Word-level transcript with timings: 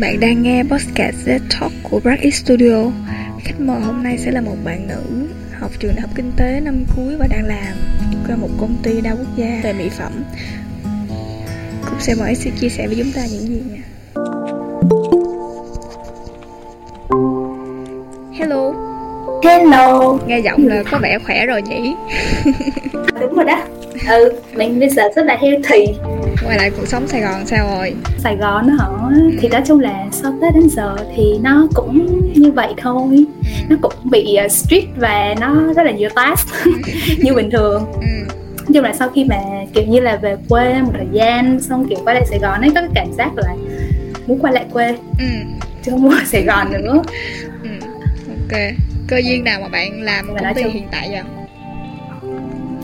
Bạn 0.00 0.20
đang 0.20 0.42
nghe 0.42 0.62
podcast 0.62 1.16
Z 1.26 1.38
Talk 1.50 1.72
của 1.82 2.00
East 2.04 2.44
Studio. 2.44 2.90
Khách 3.44 3.60
mời 3.60 3.80
hôm 3.80 4.02
nay 4.02 4.18
sẽ 4.18 4.30
là 4.30 4.40
một 4.40 4.56
bạn 4.64 4.88
nữ 4.88 5.28
học 5.60 5.70
trường 5.78 5.92
đại 5.94 6.00
học 6.00 6.10
kinh 6.14 6.32
tế 6.36 6.60
năm 6.60 6.84
cuối 6.96 7.16
và 7.16 7.26
đang 7.26 7.44
làm 7.44 7.76
cho 8.28 8.36
một 8.36 8.48
công 8.60 8.76
ty 8.82 9.00
đa 9.00 9.10
quốc 9.10 9.36
gia 9.36 9.60
về 9.62 9.72
mỹ 9.72 9.88
phẩm. 9.98 10.12
Cũng 11.84 12.00
sẽ 12.00 12.14
mời 12.14 12.34
sẽ 12.34 12.50
chia 12.60 12.68
sẻ 12.68 12.86
với 12.86 12.96
chúng 12.96 13.12
ta 13.12 13.22
những 13.30 13.46
gì 13.48 13.62
nha. 13.70 13.82
Hello. 18.38 18.72
Hello. 19.44 20.18
Nghe 20.26 20.38
giọng 20.38 20.66
là 20.66 20.82
có 20.90 20.98
vẻ 20.98 21.18
khỏe 21.26 21.46
rồi 21.46 21.62
nhỉ? 21.62 21.94
Đúng 23.20 23.34
rồi 23.34 23.44
đó. 23.44 23.64
Ừ, 24.08 24.32
mình 24.54 24.80
bây 24.80 24.88
giờ 24.88 25.02
rất 25.16 25.26
là 25.26 25.36
healthy. 25.40 25.86
Quay 26.46 26.56
lại 26.56 26.70
cuộc 26.76 26.86
sống 26.88 27.08
Sài 27.08 27.20
Gòn 27.20 27.46
sao 27.46 27.66
rồi? 27.76 27.94
Sài 28.18 28.36
Gòn 28.36 28.68
hả? 28.78 28.86
Thì 29.40 29.48
nói 29.48 29.62
chung 29.66 29.80
là 29.80 30.06
sau 30.12 30.32
Tết 30.42 30.54
đến 30.54 30.68
giờ 30.68 30.96
thì 31.16 31.38
nó 31.42 31.68
cũng 31.74 32.20
như 32.34 32.50
vậy 32.50 32.74
thôi. 32.76 33.24
Nó 33.68 33.76
cũng 33.82 33.92
bị 34.04 34.36
uh, 34.44 34.52
strict 34.52 34.88
và 34.96 35.34
nó 35.40 35.72
rất 35.76 35.82
là 35.82 35.90
nhiều 35.90 36.10
task 36.14 36.48
như 37.18 37.34
bình 37.34 37.50
thường. 37.50 37.84
Ừ. 37.92 38.06
nói 38.58 38.74
chung 38.74 38.84
là 38.84 38.94
sau 38.94 39.08
khi 39.08 39.24
mà 39.24 39.36
kiểu 39.74 39.84
như 39.86 40.00
là 40.00 40.16
về 40.16 40.36
quê 40.48 40.82
một 40.82 40.92
thời 40.96 41.06
gian 41.12 41.60
xong 41.60 41.88
kiểu 41.88 41.98
quay 42.04 42.14
lại 42.14 42.26
Sài 42.26 42.38
Gòn 42.38 42.60
ấy 42.60 42.70
có 42.74 42.80
cái 42.80 42.90
cảm 42.94 43.12
giác 43.12 43.30
là 43.36 43.54
muốn 44.26 44.38
quay 44.38 44.52
lại 44.52 44.64
quê. 44.72 44.86
Ừ. 45.18 45.24
chứ 45.82 45.90
không 45.90 46.02
muốn 46.02 46.12
ở 46.12 46.24
Sài 46.26 46.42
Gòn 46.42 46.72
nữa. 46.72 47.02
Ừ. 47.62 47.70
ok. 48.28 48.58
Cơ 49.08 49.16
duyên 49.24 49.44
nào 49.44 49.60
mà 49.62 49.68
bạn 49.68 50.02
làm 50.02 50.26
công 50.26 50.54
ty 50.54 50.62
hiện 50.62 50.88
tại 50.90 51.08
vậy 51.10 51.22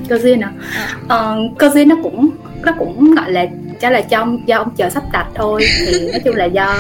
cơ 0.09 0.19
duyên 0.19 0.41
à, 0.41 0.53
à. 0.75 0.89
Ờ, 1.09 1.39
cơ 1.59 1.69
duyên 1.69 1.89
nó 1.89 1.97
cũng 2.03 2.31
nó 2.63 2.73
cũng 2.79 3.15
gọi 3.15 3.33
là 3.33 3.47
chắc 3.81 3.93
là 3.93 3.99
do 3.99 4.27
do 4.47 4.59
ông 4.59 4.71
chờ 4.77 4.91
sắp 4.91 5.03
đặt 5.13 5.27
thôi. 5.35 5.63
Thì 5.87 6.11
nói 6.11 6.21
chung 6.25 6.37
là 6.37 6.45
do 6.45 6.77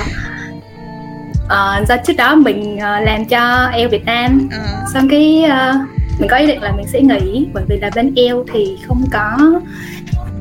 uh, 1.44 1.88
do 1.88 1.96
trước 2.06 2.12
đó 2.16 2.34
mình 2.34 2.74
uh, 2.74 3.06
làm 3.06 3.24
cho 3.24 3.66
eo 3.72 3.88
Việt 3.88 4.04
Nam. 4.04 4.48
Uh. 4.48 4.88
xong 4.94 5.08
cái 5.08 5.44
uh, 5.46 6.20
mình 6.20 6.28
có 6.30 6.36
ý 6.36 6.46
định 6.46 6.62
là 6.62 6.72
mình 6.72 6.86
sẽ 6.86 7.00
nghỉ. 7.00 7.46
Bởi 7.52 7.64
vì 7.68 7.78
là 7.80 7.90
bên 7.94 8.14
eo 8.16 8.44
thì 8.52 8.78
không 8.86 9.04
có 9.12 9.60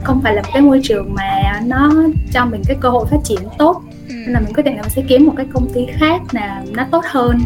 không 0.04 0.22
phải 0.22 0.36
là 0.36 0.42
một 0.42 0.50
cái 0.54 0.62
môi 0.62 0.80
trường 0.84 1.14
mà 1.14 1.62
nó 1.66 1.94
cho 2.32 2.46
mình 2.46 2.62
cái 2.68 2.78
cơ 2.82 2.90
hội 2.90 3.06
phát 3.12 3.18
triển 3.24 3.40
tốt. 3.58 3.82
Ừ. 4.10 4.16
nên 4.16 4.34
là 4.34 4.40
mình 4.40 4.54
quyết 4.54 4.64
định 4.64 4.76
là 4.76 4.82
mình 4.82 4.92
sẽ 4.92 5.02
kiếm 5.08 5.26
một 5.26 5.34
cái 5.38 5.46
công 5.54 5.70
ty 5.74 5.86
khác 6.00 6.22
là 6.32 6.64
nó 6.72 6.84
tốt 6.92 7.04
hơn. 7.06 7.40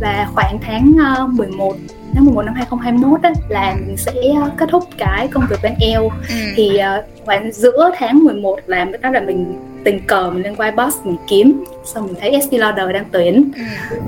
Và 0.00 0.28
khoảng 0.34 0.58
tháng 0.62 0.94
uh, 1.24 1.30
11 1.30 1.76
tháng 2.16 2.24
11 2.24 2.42
năm 2.42 2.54
2021 2.54 3.22
á, 3.22 3.32
là 3.48 3.76
mình 3.86 3.96
sẽ 3.96 4.12
kết 4.56 4.68
thúc 4.70 4.84
cái 4.98 5.28
công 5.28 5.46
việc 5.50 5.56
bên 5.62 5.72
eo 5.80 6.02
ừ. 6.28 6.34
thì 6.54 6.78
uh, 6.98 7.04
khoảng 7.24 7.52
giữa 7.52 7.90
tháng 7.98 8.24
11 8.24 8.58
là 8.66 8.84
mới 8.84 8.98
đó 8.98 9.10
là 9.10 9.20
mình 9.20 9.58
tình 9.84 10.00
cờ 10.06 10.30
mình 10.30 10.42
lên 10.42 10.74
boss 10.76 10.96
mình 11.04 11.16
kiếm 11.28 11.64
xong 11.84 12.06
mình 12.06 12.14
thấy 12.20 12.40
SD 12.40 12.54
Lauder 12.54 12.90
đang 12.92 13.04
tuyển 13.12 13.50
ừ. 13.56 13.62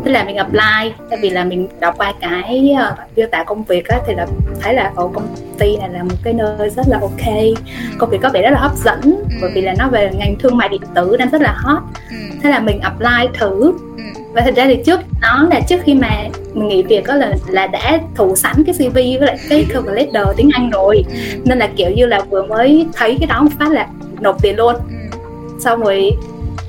thế 0.05 0.11
là 0.11 0.25
mình 0.25 0.37
apply 0.37 0.93
tại 1.11 1.19
vì 1.23 1.31
là 1.31 1.45
mình 1.45 1.69
đọc 1.81 1.95
qua 1.99 2.15
cái 2.21 2.77
uh, 2.93 3.17
miêu 3.17 3.27
tả 3.31 3.45
công 3.45 3.65
việc 3.65 3.89
á, 3.89 3.99
thì 4.07 4.15
là 4.15 4.27
thấy 4.61 4.75
là 4.75 4.93
ở 4.97 5.09
công 5.15 5.35
ty 5.59 5.77
này 5.77 5.89
là 5.89 6.03
một 6.03 6.17
cái 6.25 6.33
nơi 6.33 6.71
rất 6.71 6.89
là 6.89 6.99
ok 7.01 7.27
ừ. 7.27 7.55
công 7.99 8.11
việc 8.11 8.19
có 8.23 8.29
vẻ 8.29 8.43
rất 8.43 8.51
là 8.51 8.61
hấp 8.61 8.77
dẫn 8.77 9.01
ừ. 9.03 9.37
bởi 9.41 9.51
vì 9.55 9.61
là 9.61 9.75
nó 9.79 9.89
về 9.89 10.11
ngành 10.19 10.37
thương 10.39 10.57
mại 10.57 10.69
điện 10.69 10.83
tử 10.95 11.17
đang 11.17 11.31
rất 11.31 11.43
là 11.43 11.55
hot 11.57 11.83
ừ. 12.11 12.17
thế 12.43 12.51
là 12.51 12.61
mình 12.61 12.81
apply 12.81 13.39
thử 13.39 13.73
ừ. 13.97 14.18
Và 14.39 14.45
thật 14.45 14.55
ra 14.57 14.67
thì 14.67 14.77
trước 14.87 15.01
đó 15.21 15.47
là 15.51 15.61
trước 15.61 15.77
khi 15.85 15.95
mà 15.95 16.11
mình 16.55 16.69
nghỉ 16.69 16.83
việc 16.83 17.07
đó 17.07 17.15
là 17.15 17.33
là 17.49 17.67
đã 17.67 17.99
thủ 18.15 18.37
sẵn 18.37 18.65
cái 18.67 18.75
CV 18.75 18.95
với 18.95 19.19
lại 19.21 19.39
cái 19.49 19.67
cover 19.75 19.95
letter 19.95 20.27
tiếng 20.37 20.51
Anh 20.53 20.71
rồi 20.71 21.05
nên 21.45 21.59
là 21.59 21.69
kiểu 21.77 21.91
như 21.91 22.07
là 22.07 22.21
vừa 22.21 22.47
mới 22.47 22.87
thấy 22.95 23.17
cái 23.21 23.27
đó 23.27 23.43
một 23.43 23.51
phát 23.59 23.71
là 23.71 23.87
nộp 24.21 24.43
tiền 24.43 24.57
luôn 24.57 24.75
ừ. 24.75 25.19
xong 25.61 25.81
rồi 25.81 26.11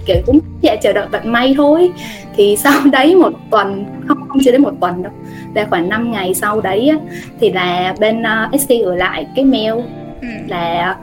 kiểu 0.06 0.17
cũng 0.26 0.39
dạ 0.61 0.76
chờ 0.76 0.94
đợi 0.94 1.08
vận 1.11 1.31
may 1.31 1.53
thôi 1.58 1.92
thì 2.36 2.58
sau 2.64 2.81
đấy 2.92 3.16
một 3.16 3.34
tuần 3.52 3.86
không 4.08 4.28
không 4.28 4.38
chưa 4.45 4.52
đến 4.52 4.61
một 4.61 4.73
tuần 4.81 5.04
đâu 5.04 5.14
là 5.55 5.67
khoảng 5.70 5.89
5 5.89 6.11
ngày 6.11 6.33
sau 6.33 6.61
đấy 6.61 6.88
á, 6.88 6.98
thì 7.39 7.52
là 7.52 7.95
bên 7.99 8.22
uh, 8.22 8.61
ST 8.61 8.70
gửi 8.70 8.98
lại 8.98 9.27
cái 9.36 9.45
mail 9.45 9.73
ừ. 10.22 10.27
là 10.48 10.95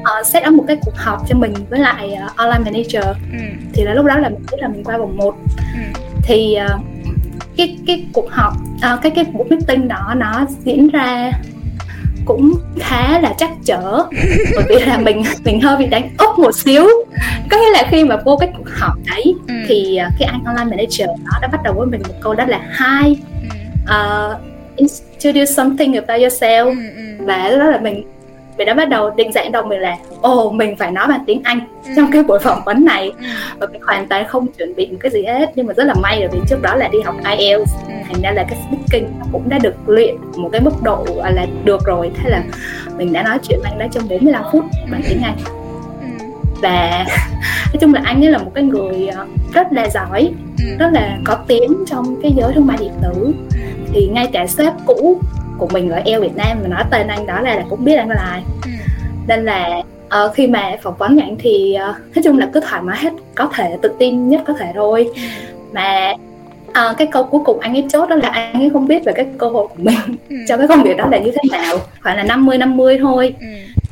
uh, 0.00 0.26
set 0.26 0.48
up 0.48 0.54
một 0.54 0.64
cái 0.68 0.76
cuộc 0.84 0.96
họp 0.96 1.28
cho 1.28 1.38
mình 1.38 1.54
với 1.70 1.80
lại 1.80 2.18
uh, 2.26 2.36
online 2.36 2.64
manager 2.64 3.16
ừ. 3.32 3.38
thì 3.72 3.84
là 3.84 3.94
lúc 3.94 4.06
đó 4.06 4.18
là 4.18 4.28
mình 4.28 4.44
biết 4.50 4.58
là 4.60 4.68
mình 4.68 4.84
qua 4.84 4.98
vòng 4.98 5.16
1 5.16 5.34
ừ. 5.74 6.07
Thì 6.28 6.56
uh, 6.74 6.80
cái 7.56 7.78
cái 7.86 8.06
cuộc 8.12 8.30
họp 8.30 8.52
uh, 8.76 9.02
cái 9.02 9.12
cái 9.14 9.24
cuộc 9.32 9.50
meeting 9.50 9.88
đó 9.88 10.14
nó 10.16 10.46
diễn 10.64 10.88
ra 10.88 11.32
cũng 12.24 12.54
khá 12.78 13.20
là 13.20 13.34
chắc 13.38 13.50
chở 13.64 14.06
bởi 14.56 14.64
vì 14.68 14.86
là 14.86 14.98
mình 14.98 15.22
mình 15.44 15.60
hơi 15.60 15.76
bị 15.76 15.86
đánh 15.86 16.10
úp 16.18 16.38
một 16.38 16.54
xíu 16.54 16.86
có 17.50 17.56
nghĩa 17.56 17.70
là 17.72 17.88
khi 17.90 18.04
mà 18.04 18.16
vô 18.24 18.36
cái 18.36 18.50
cuộc 18.58 18.70
họp 18.78 18.92
đấy 19.06 19.34
ừ. 19.48 19.54
thì 19.68 19.98
uh, 20.06 20.12
cái 20.18 20.28
anh 20.28 20.44
online 20.44 20.76
manager 20.76 21.08
nó 21.24 21.38
đã 21.42 21.48
bắt 21.48 21.60
đầu 21.64 21.74
với 21.74 21.86
mình 21.86 22.02
một 22.08 22.14
câu 22.20 22.34
đó 22.34 22.44
là 22.44 22.60
hi 22.78 23.16
uh, 23.82 24.40
introduce 24.76 25.52
something 25.52 25.94
about 25.94 26.20
yourself 26.20 26.64
ừ, 26.64 26.76
ừ. 26.96 27.24
và 27.24 27.48
đó 27.48 27.64
là 27.64 27.78
mình 27.78 28.17
mình 28.58 28.66
đã 28.66 28.74
bắt 28.74 28.88
đầu 28.88 29.10
định 29.10 29.32
dạng 29.32 29.52
đầu 29.52 29.62
mình 29.62 29.80
là 29.80 29.96
ồ 30.20 30.50
mình 30.50 30.76
phải 30.76 30.90
nói 30.90 31.06
bằng 31.08 31.24
tiếng 31.26 31.40
Anh 31.44 31.60
ừ. 31.84 31.90
trong 31.96 32.10
cái 32.12 32.22
buổi 32.22 32.38
phỏng 32.38 32.60
vấn 32.66 32.84
này 32.84 33.12
ừ. 33.18 33.26
và 33.58 33.66
mình 33.72 33.82
hoàn 33.82 34.08
toàn 34.08 34.26
không 34.28 34.46
chuẩn 34.58 34.74
bị 34.74 34.88
một 34.90 34.98
cái 35.00 35.10
gì 35.10 35.24
hết 35.24 35.52
nhưng 35.54 35.66
mà 35.66 35.74
rất 35.74 35.84
là 35.84 35.94
may 35.94 36.20
là 36.20 36.28
vì 36.32 36.38
trước 36.48 36.62
đó 36.62 36.74
là 36.74 36.88
đi 36.88 37.00
học 37.00 37.14
IELTS 37.38 37.72
ừ. 37.86 37.94
thành 38.08 38.22
ra 38.22 38.30
là 38.30 38.46
cái 38.48 38.58
speaking 38.66 39.12
cũng 39.32 39.48
đã 39.48 39.58
được 39.58 39.74
luyện 39.86 40.14
một 40.36 40.48
cái 40.52 40.60
mức 40.60 40.82
độ 40.82 41.06
là 41.24 41.46
được 41.64 41.84
rồi 41.84 42.10
thế 42.16 42.30
là 42.30 42.42
mình 42.96 43.12
đã 43.12 43.22
nói 43.22 43.38
chuyện 43.48 43.60
anh 43.64 43.78
đó 43.78 43.86
trong 43.92 44.08
45 44.08 44.44
phút 44.52 44.64
bằng 44.90 45.02
tiếng 45.08 45.22
Anh 45.22 45.36
ừ. 46.00 46.26
và 46.62 47.04
nói 47.72 47.78
chung 47.80 47.94
là 47.94 48.00
anh 48.04 48.24
ấy 48.24 48.30
là 48.30 48.38
một 48.38 48.50
cái 48.54 48.64
người 48.64 49.06
ờ, 49.06 49.26
rất 49.54 49.72
là 49.72 49.88
giỏi 49.88 50.30
ừ. 50.58 50.64
rất 50.78 50.88
là 50.92 51.18
có 51.24 51.36
tiếng 51.46 51.84
trong 51.86 52.16
cái 52.22 52.32
giới 52.36 52.52
thương 52.54 52.66
mại 52.66 52.76
điện 52.80 52.92
tử 53.02 53.34
thì 53.92 54.08
ngay 54.12 54.28
cả 54.32 54.46
sếp 54.46 54.72
cũ 54.86 55.20
của 55.58 55.68
mình 55.72 55.90
ở 55.90 56.02
eo 56.04 56.20
Việt 56.20 56.36
Nam 56.36 56.58
mà 56.62 56.68
nói 56.68 56.84
tên 56.90 57.06
anh 57.06 57.26
đó 57.26 57.40
là, 57.40 57.54
là 57.54 57.64
cũng 57.70 57.84
biết 57.84 57.96
anh 57.96 58.08
là 58.08 58.22
ai 58.30 58.42
ừ. 58.64 58.70
nên 59.26 59.44
là 59.44 59.82
uh, 60.06 60.34
khi 60.34 60.46
mà 60.46 60.76
phỏng 60.82 60.96
vấn 60.98 61.16
nhận 61.16 61.36
thì 61.38 61.76
uh, 61.76 62.16
nói 62.16 62.22
chung 62.24 62.38
là 62.38 62.48
cứ 62.52 62.60
thoải 62.60 62.82
mái 62.82 62.98
hết 62.98 63.12
có 63.34 63.50
thể 63.54 63.76
tự 63.82 63.90
tin 63.98 64.28
nhất 64.28 64.40
có 64.46 64.52
thể 64.52 64.72
thôi 64.74 65.08
ừ. 65.14 65.20
mà 65.72 66.14
uh, 66.68 66.96
cái 66.98 67.08
câu 67.12 67.24
cuối 67.24 67.40
cùng 67.44 67.60
anh 67.60 67.74
ấy 67.74 67.86
chốt 67.88 68.08
đó 68.08 68.16
là 68.16 68.28
anh 68.28 68.62
ấy 68.62 68.70
không 68.72 68.88
biết 68.88 69.04
về 69.04 69.12
cái 69.12 69.26
cơ 69.38 69.48
hội 69.48 69.66
của 69.68 69.82
mình 69.82 70.16
ừ. 70.28 70.36
cho 70.48 70.56
cái 70.56 70.68
công 70.68 70.82
việc 70.82 70.96
đó 70.96 71.06
là 71.10 71.18
như 71.18 71.30
thế 71.30 71.58
nào 71.58 71.78
khoảng 72.02 72.16
là 72.16 72.22
50 72.24 72.58
50 72.58 72.98
thôi 72.98 73.34
ừ. 73.40 73.46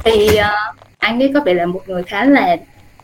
thì 0.05 0.27
uh, 0.27 0.77
anh 0.99 1.23
ấy 1.23 1.31
có 1.35 1.41
vẻ 1.41 1.55
là 1.55 1.67
một 1.67 1.81
người 1.87 2.03
khá 2.03 2.25
là 2.25 2.57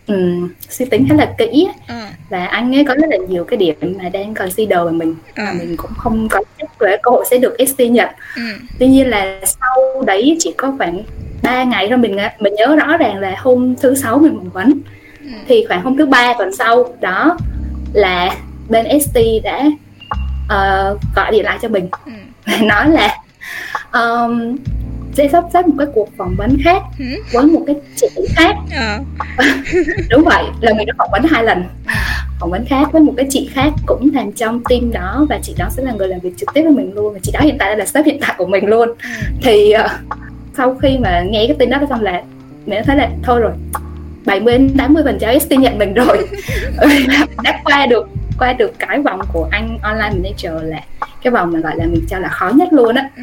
um, 0.07 0.49
suy 0.69 0.85
tính 0.85 1.07
khá 1.09 1.15
là 1.15 1.35
kỹ 1.39 1.69
ừ. 1.89 1.95
và 2.31 2.47
anh 2.47 2.75
ấy 2.75 2.85
có 2.85 2.95
rất 2.95 3.07
là 3.11 3.17
nhiều 3.29 3.45
cái 3.45 3.57
điểm 3.57 3.77
mà 4.03 4.09
đang 4.09 4.35
consider 4.35 4.79
về 4.85 4.91
mình 4.91 5.15
ừ. 5.37 5.43
mà 5.45 5.53
mình 5.53 5.77
cũng 5.77 5.91
không 5.97 6.29
có 6.29 6.41
chắc 6.59 6.79
về 6.79 6.97
cơ 7.03 7.11
hội 7.11 7.25
sẽ 7.31 7.39
được 7.39 7.57
ST 7.69 7.81
nhận 7.81 8.09
ừ. 8.37 8.43
tuy 8.79 8.87
nhiên 8.87 9.11
là 9.11 9.39
sau 9.45 10.03
đấy 10.07 10.37
chỉ 10.39 10.55
có 10.57 10.75
khoảng 10.79 11.03
3 11.43 11.65
ngày 11.65 11.87
thôi 11.89 11.99
mình 11.99 12.17
mình 12.39 12.55
nhớ 12.55 12.77
rõ 12.77 12.97
ràng 12.97 13.19
là 13.19 13.35
hôm 13.39 13.75
thứ 13.83 13.95
sáu 13.95 14.19
mình 14.19 14.37
phỏng 14.37 14.51
vấn 14.51 14.81
ừ. 15.21 15.31
thì 15.49 15.65
khoảng 15.69 15.83
hôm 15.83 15.97
thứ 15.97 16.07
ba 16.07 16.35
tuần 16.39 16.57
sau 16.57 16.95
đó 17.01 17.37
là 17.93 18.37
bên 18.69 19.01
ST 19.01 19.19
đã 19.45 19.65
uh, 20.45 20.99
gọi 21.17 21.33
điện 21.33 21.45
lại 21.45 21.59
cho 21.63 21.69
mình 21.69 21.89
ừ. 22.07 22.13
và 22.47 22.57
nói 22.63 22.91
là 22.91 23.19
um, 23.93 24.57
sẽ 25.15 25.29
sắp 25.29 25.45
xếp 25.53 25.67
một 25.67 25.75
cái 25.79 25.87
cuộc 25.95 26.09
phỏng 26.17 26.35
vấn 26.37 26.57
khác 26.65 26.83
ừ. 26.99 27.05
với 27.33 27.47
một 27.47 27.63
cái 27.67 27.77
chị 27.97 28.07
khác 28.29 28.57
à. 28.71 28.99
đúng 30.11 30.25
vậy 30.25 30.45
là 30.61 30.75
mình 30.75 30.87
đã 30.87 30.93
phỏng 30.99 31.09
vấn 31.13 31.23
hai 31.23 31.45
lần 31.45 31.65
phỏng 32.41 32.51
vấn 32.51 32.65
khác 32.65 32.93
với 32.93 33.03
một 33.03 33.13
cái 33.17 33.27
chị 33.31 33.51
khác 33.53 33.73
cũng 33.87 34.11
nằm 34.13 34.33
trong 34.33 34.63
team 34.69 34.93
đó 34.93 35.27
và 35.29 35.39
chị 35.43 35.55
đó 35.59 35.69
sẽ 35.71 35.83
là 35.83 35.93
người 35.93 36.09
làm 36.09 36.21
việc 36.21 36.33
trực 36.37 36.49
tiếp 36.55 36.63
với 36.63 36.73
mình 36.73 36.95
luôn 36.95 37.15
và 37.15 37.19
chị 37.23 37.33
đó 37.33 37.41
hiện 37.41 37.59
tại 37.59 37.77
là 37.77 37.87
sếp 37.87 38.05
hiện 38.05 38.19
tại 38.21 38.35
của 38.39 38.47
mình 38.47 38.67
luôn 38.67 38.89
ừ. 38.89 39.09
thì 39.43 39.75
uh, 39.85 39.91
sau 40.57 40.75
khi 40.83 40.99
mà 40.99 41.23
nghe 41.31 41.47
cái 41.47 41.57
tin 41.59 41.71
đó 41.71 41.79
xong 41.89 42.03
là 42.03 42.23
mình 42.67 42.83
thấy 42.85 42.97
là 42.97 43.11
thôi 43.23 43.41
rồi 43.41 43.53
70 44.25 44.71
80 44.79 45.03
phần 45.05 45.19
trăm 45.21 45.41
ST 45.41 45.51
nhận 45.51 45.79
mình 45.79 45.95
rồi 45.95 46.29
đã 47.43 47.61
qua 47.65 47.87
được 47.87 48.09
qua 48.39 48.53
được 48.53 48.79
cái 48.79 48.99
vòng 48.99 49.21
của 49.33 49.49
anh 49.51 49.79
online 49.83 50.11
manager 50.11 50.71
là 50.71 50.81
cái 51.23 51.31
vòng 51.31 51.53
mà 51.53 51.61
gọi 51.61 51.77
là 51.77 51.85
mình 51.87 52.07
cho 52.09 52.19
là 52.19 52.29
khó 52.29 52.51
nhất 52.55 52.73
luôn 52.73 52.95
á 52.95 53.09
ừ 53.17 53.23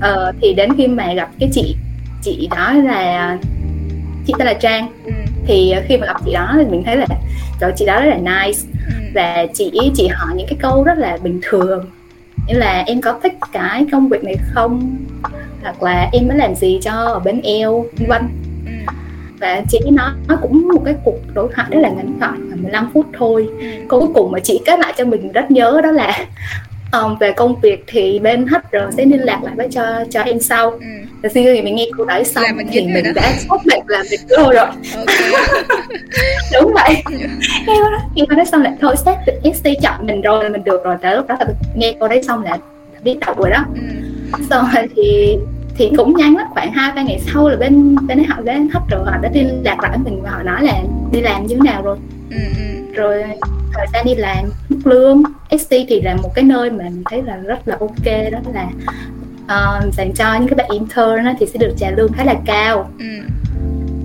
ờ, 0.00 0.32
thì 0.40 0.54
đến 0.54 0.70
khi 0.76 0.86
mà 0.86 1.12
gặp 1.12 1.30
cái 1.38 1.48
chị 1.52 1.76
chị 2.22 2.48
đó 2.56 2.72
là 2.72 3.38
chị 4.26 4.34
tên 4.38 4.46
là 4.46 4.54
trang 4.54 4.88
ừ. 5.04 5.12
thì 5.46 5.74
khi 5.88 5.96
mà 5.96 6.06
gặp 6.06 6.16
chị 6.24 6.32
đó 6.32 6.54
thì 6.56 6.64
mình 6.70 6.82
thấy 6.84 6.96
là 6.96 7.06
rồi 7.60 7.72
chị 7.76 7.86
đó 7.86 8.00
rất 8.00 8.06
là 8.06 8.16
nice 8.16 8.60
ừ. 8.88 9.04
và 9.14 9.46
chị 9.54 9.72
chị 9.94 10.08
hỏi 10.08 10.34
những 10.36 10.46
cái 10.46 10.58
câu 10.60 10.84
rất 10.84 10.98
là 10.98 11.18
bình 11.22 11.40
thường 11.42 11.90
như 12.46 12.58
là 12.58 12.82
em 12.86 13.00
có 13.00 13.18
thích 13.22 13.32
cái 13.52 13.86
công 13.92 14.08
việc 14.08 14.24
này 14.24 14.36
không 14.52 14.96
hoặc 15.62 15.82
là 15.82 16.08
em 16.12 16.28
mới 16.28 16.36
làm 16.36 16.54
gì 16.54 16.78
cho 16.82 16.92
ở 16.92 17.18
bên 17.18 17.40
eo 17.40 17.86
vân 17.98 18.08
vân 18.08 18.22
ừ. 18.66 18.92
và 19.40 19.62
chị 19.68 19.78
nói 19.92 20.10
nó 20.28 20.36
cũng 20.42 20.68
một 20.68 20.82
cái 20.84 20.94
cuộc 21.04 21.18
đối 21.34 21.48
thoại 21.54 21.68
rất 21.70 21.80
là 21.80 21.88
ngắn 21.88 22.18
gọn 22.20 22.48
khoảng 22.48 22.62
15 22.62 22.90
phút 22.94 23.06
thôi 23.18 23.48
ừ. 23.60 23.66
câu 23.88 24.00
cuối 24.00 24.10
cùng 24.14 24.32
mà 24.32 24.40
chị 24.40 24.60
kết 24.66 24.78
lại 24.78 24.94
cho 24.96 25.04
mình 25.04 25.32
rất 25.32 25.50
nhớ 25.50 25.80
đó 25.82 25.90
là 25.90 26.26
um, 27.02 27.16
về 27.18 27.32
công 27.32 27.60
việc 27.60 27.84
thì 27.86 28.18
bên 28.18 28.46
HR 28.46 28.76
sẽ 28.96 29.04
liên 29.04 29.20
lạc 29.20 29.40
lại 29.42 29.54
với 29.56 29.68
cho 29.70 30.04
cho 30.10 30.22
em 30.22 30.40
sau. 30.40 30.70
Ừ. 30.70 30.86
Và 31.22 31.28
khi 31.28 31.62
mình 31.62 31.76
nghe 31.76 31.86
câu 31.96 32.06
đấy 32.06 32.24
xong 32.24 32.44
mình 32.56 32.66
thì 32.72 32.86
mình 32.86 33.04
đã 33.14 33.32
sốt 33.48 33.60
mệt 33.66 33.80
làm 33.86 34.06
việc 34.10 34.20
cơ 34.28 34.42
rồi. 34.42 34.66
Okay. 34.96 35.30
đúng 36.62 36.72
vậy. 36.74 37.02
Nghe 37.66 37.80
đó 37.80 37.98
nghe 38.14 38.24
câu 38.28 38.36
đấy 38.36 38.46
xong 38.46 38.62
lại 38.62 38.72
thôi 38.80 38.94
sếp 38.96 39.16
SC 39.54 39.68
chọn 39.82 40.06
mình 40.06 40.20
rồi 40.20 40.44
là 40.44 40.50
mình 40.50 40.64
được 40.64 40.84
rồi. 40.84 40.96
Tới 41.02 41.16
lúc 41.16 41.26
đó 41.26 41.36
là 41.40 41.46
nghe 41.76 41.94
câu 42.00 42.08
đấy 42.08 42.22
xong 42.22 42.42
là 42.42 42.58
biết 43.02 43.16
đầu 43.26 43.34
rồi 43.38 43.50
đó. 43.50 43.64
Ừ. 43.74 44.44
xong 44.50 44.68
rồi 44.74 44.84
thì 44.96 45.36
thì 45.78 45.90
cũng 45.96 46.16
nhanh 46.16 46.36
lắm 46.36 46.46
khoảng 46.50 46.72
hai 46.72 46.92
ba 46.96 47.02
ngày 47.02 47.20
sau 47.32 47.48
là 47.48 47.56
bên 47.56 47.96
bên 48.06 48.24
họ 48.24 48.42
bên 48.44 48.68
HR 48.68 48.94
họ 48.94 49.16
đã 49.22 49.30
liên 49.34 49.62
lạc 49.64 49.80
lại 49.82 49.98
mình 50.04 50.22
và 50.22 50.30
họ 50.30 50.42
nói 50.42 50.64
là 50.64 50.82
đi 51.12 51.20
làm 51.20 51.46
như 51.46 51.54
thế 51.54 51.60
nào 51.64 51.82
rồi. 51.82 51.96
Ừ, 52.30 52.38
ừ. 52.58 52.92
rồi 52.94 53.24
thời 53.74 53.86
gian 53.92 54.04
đi 54.06 54.14
làm 54.14 54.44
lương 54.86 55.22
ST 55.50 55.74
thì 55.88 56.00
là 56.00 56.16
một 56.16 56.34
cái 56.34 56.44
nơi 56.44 56.70
mà 56.70 56.84
mình 56.84 57.02
thấy 57.10 57.22
là 57.22 57.36
rất 57.36 57.68
là 57.68 57.76
ok 57.80 58.32
đó 58.32 58.38
là 58.54 58.68
uh, 59.44 59.94
dành 59.94 60.12
cho 60.14 60.34
những 60.34 60.48
cái 60.48 60.56
bạn 60.56 60.70
intern 60.70 61.24
đó, 61.24 61.32
thì 61.38 61.46
sẽ 61.46 61.58
được 61.58 61.74
trả 61.78 61.90
lương 61.90 62.12
khá 62.12 62.24
là 62.24 62.34
cao 62.46 62.90
ừ. 62.98 63.04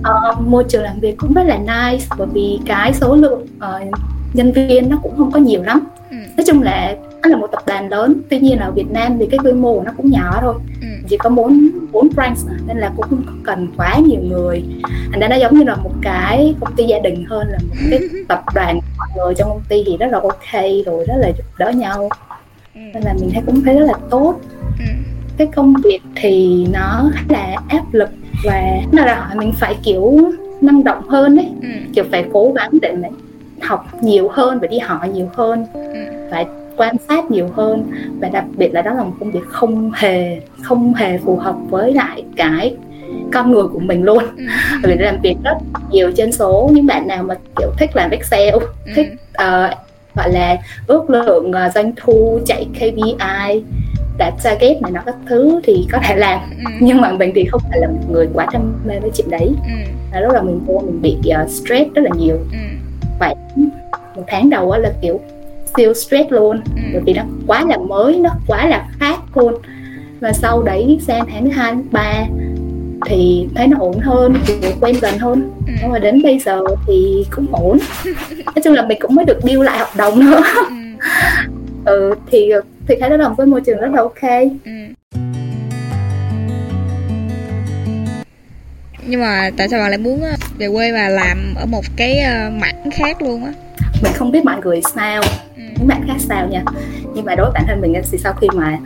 uh, 0.00 0.40
môi 0.46 0.64
trường 0.68 0.82
làm 0.82 1.00
việc 1.00 1.16
cũng 1.16 1.32
rất 1.32 1.42
là 1.42 1.58
nice 1.58 2.06
bởi 2.18 2.26
vì 2.32 2.58
cái 2.66 2.94
số 2.94 3.16
lượng 3.16 3.46
uh, 3.56 3.98
nhân 4.34 4.52
viên 4.52 4.88
nó 4.88 4.98
cũng 5.02 5.16
không 5.16 5.30
có 5.30 5.40
nhiều 5.40 5.62
lắm 5.62 5.80
ừ. 6.10 6.16
nói 6.36 6.44
chung 6.46 6.62
là 6.62 6.96
nó 7.22 7.28
là 7.28 7.36
một 7.36 7.46
tập 7.52 7.62
đoàn 7.66 7.88
lớn 7.88 8.20
tuy 8.30 8.38
nhiên 8.38 8.58
ở 8.58 8.70
Việt 8.70 8.90
Nam 8.90 9.18
thì 9.18 9.26
cái 9.26 9.38
quy 9.44 9.52
mô 9.52 9.82
nó 9.82 9.92
cũng 9.96 10.10
nhỏ 10.10 10.38
thôi 10.40 10.54
ừ. 10.80 10.88
Chỉ 11.08 11.16
có 11.16 11.30
bốn 11.30 11.68
bốn 11.92 12.08
branch 12.14 12.38
nên 12.66 12.76
là 12.78 12.92
cũng 12.96 13.06
không 13.10 13.40
cần 13.44 13.68
quá 13.76 13.98
nhiều 14.06 14.20
người 14.20 14.64
thành 15.10 15.20
ra 15.20 15.28
nó 15.28 15.36
giống 15.36 15.58
như 15.58 15.64
là 15.64 15.76
một 15.76 15.92
cái 16.02 16.54
công 16.60 16.76
ty 16.76 16.84
gia 16.84 16.98
đình 16.98 17.24
hơn 17.28 17.48
là 17.48 17.58
một 17.68 17.74
cái 17.90 18.00
tập 18.28 18.42
đoàn 18.54 18.80
mọi 18.96 19.08
người 19.16 19.34
trong 19.34 19.48
công 19.48 19.62
ty 19.68 19.84
thì 19.86 19.96
rất 19.96 20.06
là 20.10 20.20
ok 20.20 20.62
rồi 20.86 21.04
rất 21.08 21.14
là 21.16 21.28
giúp 21.28 21.44
đỡ 21.58 21.70
nhau 21.70 22.08
ừ. 22.74 22.80
nên 22.94 23.02
là 23.02 23.14
mình 23.20 23.30
thấy 23.32 23.42
cũng 23.46 23.62
thấy 23.64 23.78
rất 23.78 23.84
là 23.86 23.94
tốt 24.10 24.40
ừ. 24.78 24.84
cái 25.36 25.46
công 25.56 25.74
việc 25.84 26.00
thì 26.16 26.66
nó 26.72 27.10
là 27.28 27.56
áp 27.68 27.84
lực 27.92 28.10
và 28.44 28.62
nó 28.92 29.04
đòi 29.04 29.16
hỏi 29.16 29.36
mình 29.36 29.52
phải 29.52 29.76
kiểu 29.82 30.18
năng 30.60 30.84
động 30.84 31.08
hơn 31.08 31.36
đấy 31.36 31.48
ừ. 31.62 31.68
kiểu 31.94 32.04
phải 32.10 32.24
cố 32.32 32.52
gắng 32.56 32.70
để 32.82 32.92
mình 32.92 33.12
học 33.60 33.86
nhiều 34.02 34.28
hơn 34.28 34.58
và 34.60 34.66
đi 34.66 34.78
hỏi 34.78 35.08
nhiều 35.08 35.28
hơn 35.34 35.66
ừ. 35.74 36.28
phải 36.30 36.46
quan 36.76 36.96
sát 37.08 37.30
nhiều 37.30 37.48
hơn 37.54 37.90
và 38.20 38.28
đặc 38.28 38.44
biệt 38.56 38.74
là 38.74 38.82
đó 38.82 38.92
là 38.94 39.02
một 39.02 39.12
công 39.20 39.30
việc 39.30 39.46
không 39.48 39.92
hề 39.94 40.40
không 40.62 40.94
hề 40.94 41.18
phù 41.18 41.36
hợp 41.36 41.56
với 41.70 41.94
lại 41.94 42.24
cái 42.36 42.76
con 43.32 43.50
người 43.52 43.64
của 43.72 43.78
mình 43.78 44.02
luôn 44.02 44.24
ừ. 44.36 44.44
vì 44.84 44.94
làm 44.94 45.20
việc 45.22 45.36
rất 45.44 45.56
nhiều 45.90 46.12
trên 46.16 46.32
số 46.32 46.70
những 46.72 46.86
bạn 46.86 47.06
nào 47.06 47.22
mà 47.22 47.34
kiểu 47.56 47.70
thích 47.78 47.90
làm 47.94 48.10
Excel 48.10 48.54
ừ. 48.54 48.92
thích 48.94 49.06
uh, 49.12 49.78
gọi 50.14 50.32
là 50.32 50.56
ước 50.86 51.10
lượng 51.10 51.50
uh, 51.50 51.72
doanh 51.74 51.92
thu 51.96 52.40
chạy 52.46 52.66
KPI 52.74 53.62
đạt 54.18 54.34
target 54.42 54.82
này 54.82 54.92
nó 54.92 55.00
các 55.06 55.14
thứ 55.26 55.60
thì 55.64 55.86
có 55.92 55.98
thể 56.02 56.16
làm 56.16 56.40
ừ. 56.40 56.70
nhưng 56.80 57.00
mà 57.00 57.12
mình 57.12 57.32
thì 57.34 57.44
không 57.44 57.60
phải 57.70 57.80
là 57.80 57.86
một 57.88 58.10
người 58.10 58.28
quá 58.34 58.46
đam 58.52 58.74
mê 58.86 58.98
với 59.00 59.10
chuyện 59.14 59.30
đấy 59.30 59.50
ừ. 59.64 59.90
là 60.12 60.20
lúc 60.20 60.32
là 60.32 60.42
mình 60.42 60.60
vô 60.66 60.82
mình 60.86 61.02
bị 61.02 61.16
uh, 61.42 61.50
stress 61.50 61.92
rất 61.94 62.02
là 62.04 62.10
nhiều 62.18 62.36
ừ. 62.52 62.58
vậy 63.20 63.34
một 64.16 64.24
tháng 64.26 64.50
đầu 64.50 64.76
là 64.78 64.92
kiểu 65.02 65.20
siêu 65.76 65.94
stress 65.94 66.30
luôn 66.30 66.60
ừ. 66.76 66.82
bởi 66.92 67.02
vì 67.06 67.12
nó 67.12 67.22
quá 67.46 67.64
là 67.68 67.76
mới 67.76 68.18
nó 68.18 68.30
quá 68.46 68.66
là 68.66 68.88
khác 69.00 69.16
luôn 69.34 69.54
và 70.20 70.32
sau 70.32 70.62
đấy 70.62 70.98
sang 71.02 71.26
tháng 71.26 71.44
thứ 71.44 71.50
hai 71.50 71.74
thứ 71.74 71.82
ba 71.90 72.24
thì 73.06 73.48
thấy 73.54 73.66
nó 73.66 73.76
ổn 73.80 73.98
hơn 74.00 74.34
quen 74.80 74.94
dần 75.00 75.18
hơn 75.18 75.50
ừ. 75.66 75.72
nhưng 75.80 75.90
mà 75.90 75.98
đến 75.98 76.22
bây 76.22 76.38
giờ 76.38 76.60
thì 76.86 77.24
cũng 77.30 77.46
ổn 77.52 77.78
nói 78.44 78.62
chung 78.64 78.74
là 78.74 78.86
mình 78.86 78.98
cũng 79.00 79.14
mới 79.14 79.24
được 79.24 79.38
điêu 79.44 79.62
lại 79.62 79.78
hợp 79.78 79.90
đồng 79.96 80.20
nữa 80.20 80.42
ừ. 80.68 80.74
ừ 81.84 82.14
thì 82.30 82.52
thì 82.88 82.94
thấy 83.00 83.18
là 83.18 83.28
một 83.28 83.34
cái 83.38 83.46
môi 83.46 83.60
trường 83.60 83.80
rất 83.80 83.90
là 83.92 84.00
ok 84.00 84.22
ừ. 84.64 84.70
nhưng 89.06 89.20
mà 89.20 89.50
tại 89.56 89.68
sao 89.68 89.80
bạn 89.80 89.90
lại 89.90 89.98
muốn 89.98 90.22
ờ, 90.22 90.36
về 90.58 90.68
quê 90.72 90.92
và 90.92 91.08
làm 91.08 91.54
ở 91.56 91.66
một 91.66 91.84
cái 91.96 92.18
ờ, 92.18 92.50
mảng 92.50 92.90
khác 92.90 93.22
luôn 93.22 93.44
á 93.44 93.52
mình 94.02 94.12
không 94.14 94.30
biết 94.30 94.44
mọi 94.44 94.60
người 94.64 94.80
sao 94.94 95.22
ừ. 95.82 95.86
những 95.86 95.88
bạn 95.88 96.02
khác 96.06 96.16
sao 96.18 96.48
nha 96.48 96.64
nhưng 97.14 97.24
mà 97.24 97.34
đối 97.34 97.46
với 97.46 97.52
bản 97.54 97.64
thân 97.66 97.80
mình 97.80 98.02
thì 98.10 98.18
sau 98.18 98.32
khi 98.32 98.46
mà 98.54 98.78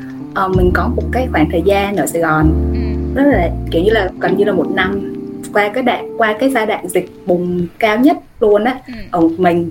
uh, 0.45 0.57
mình 0.57 0.71
có 0.75 0.89
một 0.97 1.03
cái 1.13 1.29
khoảng 1.33 1.51
thời 1.51 1.63
gian 1.63 1.97
ở 1.97 2.07
Sài 2.07 2.23
Gòn 2.23 2.53
ừ. 2.73 3.21
rất 3.21 3.29
là 3.33 3.51
kiểu 3.71 3.83
như 3.83 3.91
là 3.91 4.11
gần 4.21 4.37
như 4.37 4.45
là 4.45 4.53
một 4.53 4.67
năm 4.75 5.15
qua 5.53 5.69
cái 5.69 5.83
đoạn 5.83 6.21
qua 6.21 6.37
cái 6.41 6.51
giai 6.51 6.67
đoạn 6.67 6.89
dịch 6.89 7.11
bùng 7.27 7.67
cao 7.79 7.99
nhất 7.99 8.17
luôn 8.41 8.65
á 8.65 8.79
ừ. 8.87 8.93
ở 9.11 9.21
một 9.21 9.33
mình 9.39 9.71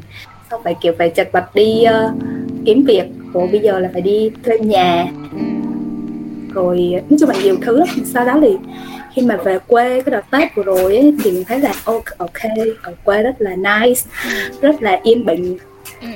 xong 0.51 0.61
phải 0.63 0.75
kiểu 0.81 0.93
phải 0.97 1.09
chật 1.09 1.29
vật 1.31 1.55
đi 1.55 1.85
uh, 2.05 2.11
kiếm 2.65 2.83
việc 2.83 3.05
rồi 3.33 3.47
bây 3.51 3.59
giờ 3.59 3.79
là 3.79 3.89
phải 3.93 4.01
đi 4.01 4.31
thuê 4.43 4.57
nhà 4.59 5.05
ừ. 5.31 5.37
rồi 6.53 7.03
nói 7.09 7.17
chung 7.19 7.29
là 7.29 7.35
nhiều 7.43 7.55
thứ 7.61 7.79
lắm 7.79 7.87
sau 8.05 8.25
đó 8.25 8.39
thì 8.41 8.57
khi 9.15 9.21
mà 9.21 9.37
về 9.37 9.59
quê 9.67 10.01
cái 10.01 10.11
đợt 10.11 10.25
tết 10.31 10.55
vừa 10.55 10.63
rồi 10.63 10.97
ấy, 10.97 11.13
thì 11.23 11.31
mình 11.31 11.43
thấy 11.43 11.59
là 11.59 11.73
ok, 11.85 12.03
ok 12.17 12.41
ở 12.81 12.93
quê 13.03 13.23
rất 13.23 13.35
là 13.39 13.55
nice 13.55 14.01
rất 14.61 14.81
là 14.81 14.99
yên 15.03 15.25
bình 15.25 15.57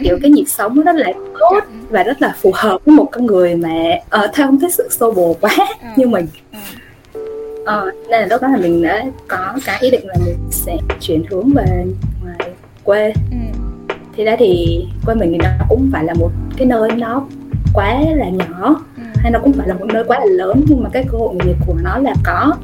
kiểu 0.03 0.19
cái 0.21 0.31
nhịp 0.31 0.45
sống 0.47 0.81
rất 0.81 0.95
là 0.95 1.13
tốt 1.39 1.59
và 1.89 2.03
rất 2.03 2.21
là 2.21 2.35
phù 2.41 2.51
hợp 2.55 2.77
với 2.85 2.95
một 2.95 3.05
con 3.11 3.25
người 3.25 3.55
mà 3.55 3.73
ở 4.09 4.25
uh, 4.25 4.31
theo 4.33 4.47
không 4.47 4.59
thích 4.59 4.73
sự 4.73 4.87
xô 4.91 5.11
bồ 5.11 5.35
quá 5.41 5.57
như 5.95 6.07
mình. 6.07 6.27
Uh, 7.61 7.93
nên 8.09 8.21
là 8.21 8.27
lúc 8.29 8.41
đó 8.41 8.47
là 8.47 8.57
mình 8.57 8.83
đã 8.83 9.05
có 9.27 9.53
cái 9.65 9.77
ý 9.81 9.91
định 9.91 10.07
là 10.07 10.13
mình 10.25 10.35
sẽ 10.51 10.77
chuyển 10.99 11.23
hướng 11.29 11.49
về 11.53 11.85
ngoài 12.23 12.51
quê. 12.83 13.13
Thì 14.17 14.23
ra 14.23 14.35
thì 14.39 14.79
quê 15.05 15.15
mình 15.15 15.31
thì 15.31 15.37
nó 15.37 15.49
cũng 15.69 15.89
phải 15.93 16.03
là 16.03 16.13
một 16.13 16.31
cái 16.57 16.67
nơi 16.67 16.91
nó 16.91 17.27
quá 17.73 17.99
là 18.15 18.29
nhỏ 18.29 18.81
hay 19.15 19.31
nó 19.31 19.39
cũng 19.39 19.53
phải 19.53 19.67
là 19.67 19.73
một 19.73 19.85
nơi 19.85 20.03
quá 20.03 20.19
là 20.19 20.25
lớn 20.25 20.61
nhưng 20.67 20.83
mà 20.83 20.89
cái 20.93 21.05
cơ 21.11 21.17
hội 21.17 21.35
nghề 21.35 21.45
nghiệp 21.45 21.57
của 21.67 21.75
nó 21.83 21.97
là 21.97 22.13
có. 22.23 22.55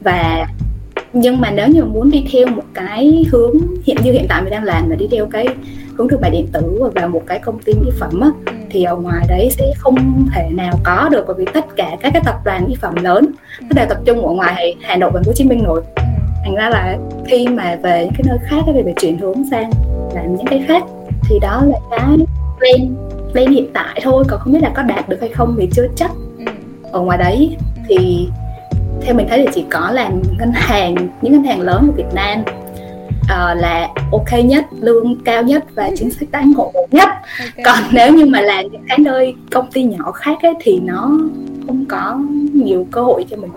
Và 0.00 0.46
nhưng 1.18 1.40
mà 1.40 1.50
nếu 1.50 1.68
như 1.68 1.84
muốn 1.84 2.10
đi 2.10 2.24
theo 2.32 2.46
một 2.46 2.62
cái 2.74 3.24
hướng 3.32 3.52
hiện 3.84 3.96
như 4.04 4.12
hiện 4.12 4.26
tại 4.28 4.42
mình 4.42 4.50
đang 4.50 4.64
làm 4.64 4.90
là 4.90 4.96
đi 4.96 5.08
theo 5.10 5.26
cái 5.26 5.46
hướng 5.96 6.08
thương 6.08 6.20
mại 6.20 6.30
điện 6.30 6.46
tử 6.52 6.78
và 6.80 6.88
vào 6.94 7.08
một 7.08 7.22
cái 7.26 7.38
công 7.38 7.58
ty 7.58 7.72
mỹ 7.74 7.90
phẩm 7.98 8.20
á, 8.20 8.30
ừ. 8.46 8.52
thì 8.70 8.84
ở 8.84 8.96
ngoài 8.96 9.26
đấy 9.28 9.48
sẽ 9.50 9.72
không 9.78 10.26
thể 10.34 10.48
nào 10.52 10.72
có 10.84 11.08
được 11.12 11.24
bởi 11.26 11.36
vì 11.38 11.44
tất 11.54 11.76
cả 11.76 11.96
các 12.00 12.10
cái 12.12 12.22
tập 12.24 12.34
đoàn 12.44 12.64
mỹ 12.68 12.76
phẩm 12.80 12.94
lớn 13.02 13.26
nó 13.60 13.68
đều 13.74 13.86
tập 13.88 13.98
trung 14.04 14.26
ở 14.26 14.32
ngoài 14.32 14.76
Hà 14.82 14.96
Nội 14.96 15.10
và 15.14 15.22
Hồ 15.26 15.32
Chí 15.32 15.44
Minh 15.44 15.64
rồi 15.64 15.82
ừ. 15.96 16.02
thành 16.44 16.54
ra 16.54 16.70
là 16.70 16.98
khi 17.26 17.48
mà 17.48 17.78
về 17.82 18.04
những 18.04 18.14
cái 18.14 18.24
nơi 18.26 18.38
khác 18.42 18.62
thì 18.66 18.80
phải 18.84 18.94
chuyển 19.00 19.18
hướng 19.18 19.44
sang 19.50 19.70
làm 20.14 20.36
những 20.36 20.46
cái 20.46 20.64
khác 20.68 20.82
thì 21.28 21.38
đó 21.38 21.62
là 21.66 21.78
cái 21.90 22.16
plan 22.58 22.94
plan 23.32 23.52
hiện 23.52 23.66
tại 23.72 24.00
thôi 24.02 24.24
còn 24.28 24.40
không 24.40 24.52
biết 24.52 24.62
là 24.62 24.72
có 24.74 24.82
đạt 24.82 25.08
được 25.08 25.20
hay 25.20 25.30
không 25.30 25.56
thì 25.58 25.68
chưa 25.72 25.86
chắc 25.96 26.10
ừ. 26.38 26.44
ở 26.92 27.00
ngoài 27.00 27.18
đấy 27.18 27.56
thì 27.88 28.28
theo 29.02 29.14
mình 29.14 29.26
thấy 29.28 29.38
thì 29.38 29.46
chỉ 29.54 29.64
có 29.70 29.90
làm 29.90 30.22
ngân 30.38 30.52
hàng 30.54 30.94
những 31.22 31.32
ngân 31.32 31.44
hàng 31.44 31.60
lớn 31.60 31.88
ở 31.88 31.92
Việt 31.96 32.14
Nam 32.14 32.42
uh, 33.22 33.60
là 33.60 33.88
ok 34.12 34.44
nhất 34.44 34.64
lương 34.80 35.24
cao 35.24 35.42
nhất 35.42 35.64
và 35.74 35.90
chính 35.96 36.10
sách 36.10 36.28
đãi 36.30 36.44
ngộ 36.56 36.72
nhất. 36.90 37.08
Okay. 37.38 37.64
còn 37.64 37.78
nếu 37.92 38.12
như 38.12 38.26
mà 38.26 38.40
làm 38.40 38.64
những 38.72 38.84
cái 38.88 38.98
nơi 38.98 39.34
công 39.50 39.70
ty 39.72 39.82
nhỏ 39.82 40.12
khác 40.12 40.38
ấy, 40.42 40.54
thì 40.60 40.80
nó 40.84 41.18
không 41.66 41.84
có 41.88 42.20
nhiều 42.52 42.86
cơ 42.90 43.00
hội 43.00 43.24
cho 43.30 43.36
mình. 43.36 43.50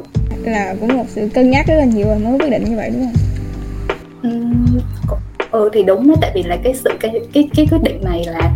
Là 0.43 0.75
cũng 0.79 0.97
một 0.97 1.05
sự 1.07 1.29
cân 1.33 1.51
nhắc 1.51 1.65
rất 1.67 1.75
là 1.75 1.85
nhiều 1.85 2.07
mới 2.23 2.39
quyết 2.39 2.49
định 2.49 2.63
như 2.63 2.75
vậy 2.75 2.91
đúng 2.93 3.05
không? 3.05 3.13
Ừ 5.51 5.69
thì 5.73 5.83
đúng 5.83 6.07
đó 6.07 6.15
tại 6.21 6.31
vì 6.35 6.43
là 6.43 6.57
cái 6.63 6.73
sự 6.73 6.89
cái 6.99 7.11
cái 7.33 7.49
cái 7.55 7.67
quyết 7.71 7.77
định 7.83 8.03
này 8.03 8.25
là 8.27 8.51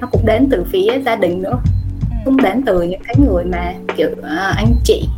nó 0.00 0.08
cũng 0.10 0.26
đến 0.26 0.48
từ 0.50 0.64
phía 0.72 1.00
gia 1.04 1.16
đình 1.16 1.42
nữa. 1.42 1.58
Ừ. 2.10 2.16
cũng 2.24 2.36
đến 2.36 2.62
từ 2.66 2.82
những 2.82 3.00
cái 3.04 3.14
người 3.26 3.44
mà 3.44 3.74
kiểu 3.96 4.10
uh, 4.12 4.56
anh 4.56 4.74
chị 4.84 5.08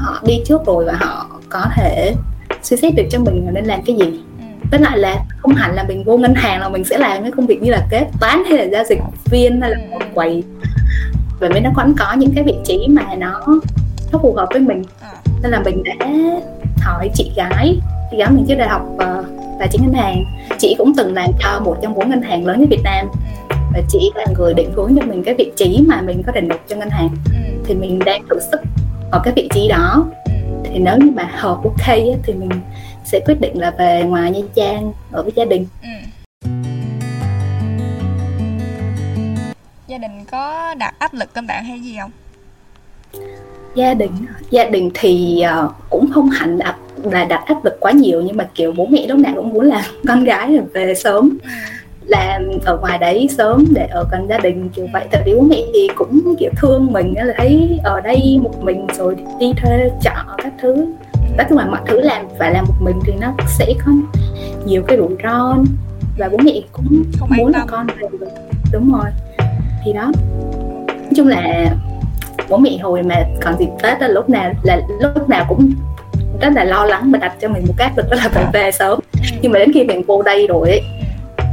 họ 0.00 0.20
đi 0.26 0.42
trước 0.46 0.60
rồi 0.66 0.84
và 0.84 0.92
họ 0.92 1.26
có 1.48 1.66
thể 1.76 2.14
suy 2.62 2.76
xét 2.76 2.94
được 2.94 3.04
cho 3.10 3.18
mình 3.18 3.46
nên 3.52 3.64
làm 3.64 3.80
cái 3.86 3.96
gì 3.96 4.20
ừ. 4.38 4.44
với 4.70 4.80
lại 4.80 4.98
là 4.98 5.16
không 5.38 5.54
hẳn 5.54 5.74
là 5.74 5.84
mình 5.88 6.04
vô 6.04 6.16
ngân 6.16 6.34
hàng 6.34 6.60
là 6.60 6.68
mình 6.68 6.84
sẽ 6.84 6.98
làm 6.98 7.22
cái 7.22 7.30
công 7.36 7.46
việc 7.46 7.62
như 7.62 7.70
là 7.70 7.86
kế 7.90 8.06
toán 8.20 8.42
hay 8.48 8.58
là 8.58 8.64
giao 8.64 8.84
dịch 8.88 8.98
viên 9.30 9.60
hay 9.60 9.70
là 9.70 9.76
một 9.90 9.98
quầy 10.14 10.42
bởi 11.40 11.50
vì 11.54 11.60
nó 11.60 11.70
vẫn 11.76 11.94
có 11.98 12.12
những 12.12 12.30
cái 12.34 12.44
vị 12.44 12.54
trí 12.64 12.86
mà 12.88 13.14
nó 13.18 13.40
nó 14.12 14.18
phù 14.22 14.34
hợp 14.34 14.46
với 14.52 14.60
mình 14.60 14.82
ờ. 15.00 15.08
nên 15.42 15.50
là 15.50 15.60
mình 15.64 15.82
đã 15.84 16.06
hỏi 16.80 17.10
chị 17.14 17.32
gái 17.36 17.78
chị 18.10 18.16
gái 18.16 18.30
mình 18.30 18.44
trước 18.48 18.54
đại 18.54 18.68
học 18.68 18.82
uh, 18.94 19.26
tài 19.58 19.68
chính 19.72 19.82
ngân 19.82 19.94
hàng 19.94 20.24
chị 20.58 20.74
cũng 20.78 20.92
từng 20.96 21.14
làm 21.14 21.30
cho 21.40 21.60
một 21.60 21.76
trong 21.82 21.94
bốn 21.94 22.10
ngân 22.10 22.22
hàng 22.22 22.46
lớn 22.46 22.60
nhất 22.60 22.68
Việt 22.70 22.82
Nam 22.84 23.06
ừ. 23.48 23.56
và 23.74 23.80
chị 23.88 24.10
là 24.14 24.26
người 24.38 24.54
định 24.54 24.72
hướng 24.72 24.96
cho 24.96 25.06
mình 25.06 25.22
cái 25.24 25.34
vị 25.34 25.52
trí 25.56 25.84
mà 25.88 26.00
mình 26.00 26.22
có 26.26 26.32
thể 26.34 26.40
nộp 26.40 26.60
cho 26.68 26.76
ngân 26.76 26.90
hàng 26.90 27.08
ừ. 27.24 27.62
thì 27.64 27.74
mình 27.74 27.98
đang 27.98 28.22
thử 28.30 28.38
sức 28.52 28.60
ở 29.10 29.20
cái 29.24 29.32
vị 29.36 29.48
trí 29.54 29.68
đó. 29.68 30.06
Thì 30.64 30.78
nếu 30.78 30.98
như 30.98 31.10
mà 31.14 31.30
hợp 31.32 31.58
ok 31.64 31.86
á, 31.86 32.18
thì 32.22 32.32
mình 32.32 32.50
sẽ 33.04 33.20
quyết 33.26 33.40
định 33.40 33.60
là 33.60 33.70
về 33.70 34.02
ngoài 34.02 34.30
Nha 34.30 34.40
Trang 34.54 34.92
ở 35.12 35.22
với 35.22 35.32
gia 35.36 35.44
đình. 35.44 35.66
Ừ. 35.82 35.88
gia 39.86 39.98
đình 39.98 40.24
có 40.30 40.74
đặt 40.74 40.94
áp 40.98 41.14
lực 41.14 41.36
lên 41.36 41.46
bạn 41.46 41.64
hay 41.64 41.80
gì 41.80 41.96
không? 42.00 42.10
Gia 43.74 43.94
đình 43.94 44.10
gia 44.50 44.64
đình 44.64 44.90
thì 44.94 45.44
uh, 45.64 45.74
cũng 45.90 46.10
không 46.12 46.30
hẳn 46.30 46.58
đặt 46.58 46.76
là 47.04 47.24
đặt 47.24 47.42
áp 47.46 47.64
lực 47.64 47.76
quá 47.80 47.92
nhiều 47.92 48.22
nhưng 48.22 48.36
mà 48.36 48.48
kiểu 48.54 48.72
bố 48.72 48.86
mẹ 48.86 49.06
lúc 49.06 49.18
nào 49.18 49.32
cũng 49.36 49.48
muốn 49.48 49.64
là 49.64 49.86
con 50.08 50.24
gái 50.24 50.58
về 50.72 50.94
sớm. 50.94 51.38
Ừ. 51.42 51.48
làm 52.10 52.48
ở 52.64 52.76
ngoài 52.76 52.98
đấy 52.98 53.28
sớm 53.38 53.64
để 53.74 53.86
ở 53.86 54.06
gần 54.10 54.28
gia 54.28 54.38
đình. 54.38 54.68
Kiểu 54.68 54.86
vậy 54.92 55.04
tại 55.10 55.22
vì 55.26 55.34
bố 55.34 55.40
mẹ 55.40 55.62
thì 55.74 55.88
cũng 55.94 56.34
kiểu 56.38 56.50
thương 56.56 56.92
mình 56.92 57.14
là 57.16 57.34
thấy 57.36 57.80
ở 57.84 58.00
đây 58.00 58.38
một 58.42 58.62
mình 58.62 58.86
rồi 58.98 59.16
đi 59.40 59.52
thuê 59.56 59.90
trọ 60.02 60.10
các 60.42 60.52
thứ. 60.62 60.86
Nói 61.36 61.46
chung 61.48 61.58
là 61.58 61.66
mọi 61.66 61.80
thứ 61.86 62.00
làm 62.00 62.26
phải 62.38 62.52
làm 62.52 62.64
một 62.68 62.74
mình 62.80 63.00
thì 63.06 63.12
nó 63.20 63.34
sẽ 63.48 63.72
có 63.86 63.92
nhiều 64.64 64.82
cái 64.82 64.96
rủi 64.96 65.16
ro. 65.22 65.56
Và 66.18 66.28
bố 66.28 66.38
mẹ 66.44 66.60
cũng 66.72 67.02
không 67.18 67.28
muốn 67.36 67.52
là 67.52 67.64
con 67.68 67.86
về 67.86 68.08
đúng 68.72 68.92
rồi. 68.92 69.10
Thì 69.84 69.92
đó. 69.92 70.12
Nói 70.86 71.12
chung 71.16 71.28
là 71.28 71.74
bố 72.48 72.56
mẹ 72.56 72.78
hồi 72.82 73.02
mà 73.02 73.24
còn 73.42 73.58
dịp 73.58 73.68
tết 73.82 74.00
là 74.00 74.08
lúc 74.08 74.30
nào 74.30 74.52
là 74.62 74.80
lúc 75.00 75.28
nào 75.28 75.44
cũng 75.48 75.70
rất 76.40 76.52
là 76.54 76.64
lo 76.64 76.84
lắng 76.84 77.10
và 77.12 77.18
đặt 77.18 77.32
cho 77.40 77.48
mình 77.48 77.64
một 77.66 77.74
cái 77.76 77.90
lực 77.96 78.06
đó 78.10 78.16
là 78.16 78.28
phải 78.28 78.44
về 78.52 78.70
sớm. 78.70 78.98
Nhưng 79.42 79.52
mà 79.52 79.58
đến 79.58 79.72
khi 79.72 79.84
mình 79.84 80.02
vô 80.06 80.22
đây 80.22 80.46
rồi 80.46 80.68
ấy, 80.68 80.82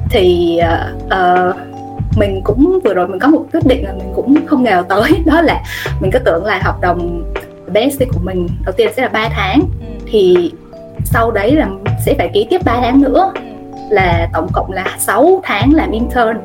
thì 0.10 0.60
uh, 1.06 1.56
mình 2.18 2.42
cũng 2.44 2.80
vừa 2.84 2.94
rồi 2.94 3.08
mình 3.08 3.20
có 3.20 3.28
một 3.28 3.46
quyết 3.54 3.66
định 3.66 3.86
là 3.86 3.94
mình 3.94 4.12
cũng 4.16 4.36
không 4.46 4.64
ngờ 4.64 4.84
tới. 4.90 5.12
Đó 5.26 5.42
là 5.42 5.64
mình 6.00 6.12
cứ 6.12 6.20
tưởng 6.20 6.46
là 6.46 6.60
hợp 6.64 6.82
đồng 6.82 7.34
best 7.68 8.00
của 8.00 8.20
mình 8.24 8.48
đầu 8.66 8.74
tiên 8.78 8.92
sẽ 8.96 9.02
là 9.02 9.08
3 9.08 9.30
tháng. 9.30 9.62
Thì 10.06 10.52
sau 11.06 11.32
đấy 11.32 11.56
là 11.56 11.70
sẽ 12.06 12.16
phải 12.18 12.30
ký 12.34 12.48
tiếp 12.50 12.62
3 12.66 12.80
tháng 12.82 13.02
nữa. 13.02 13.34
Là 13.90 14.30
tổng 14.34 14.48
cộng 14.54 14.72
là 14.72 14.96
6 15.00 15.42
tháng 15.44 15.74
làm 15.74 15.92
intern. 15.92 16.38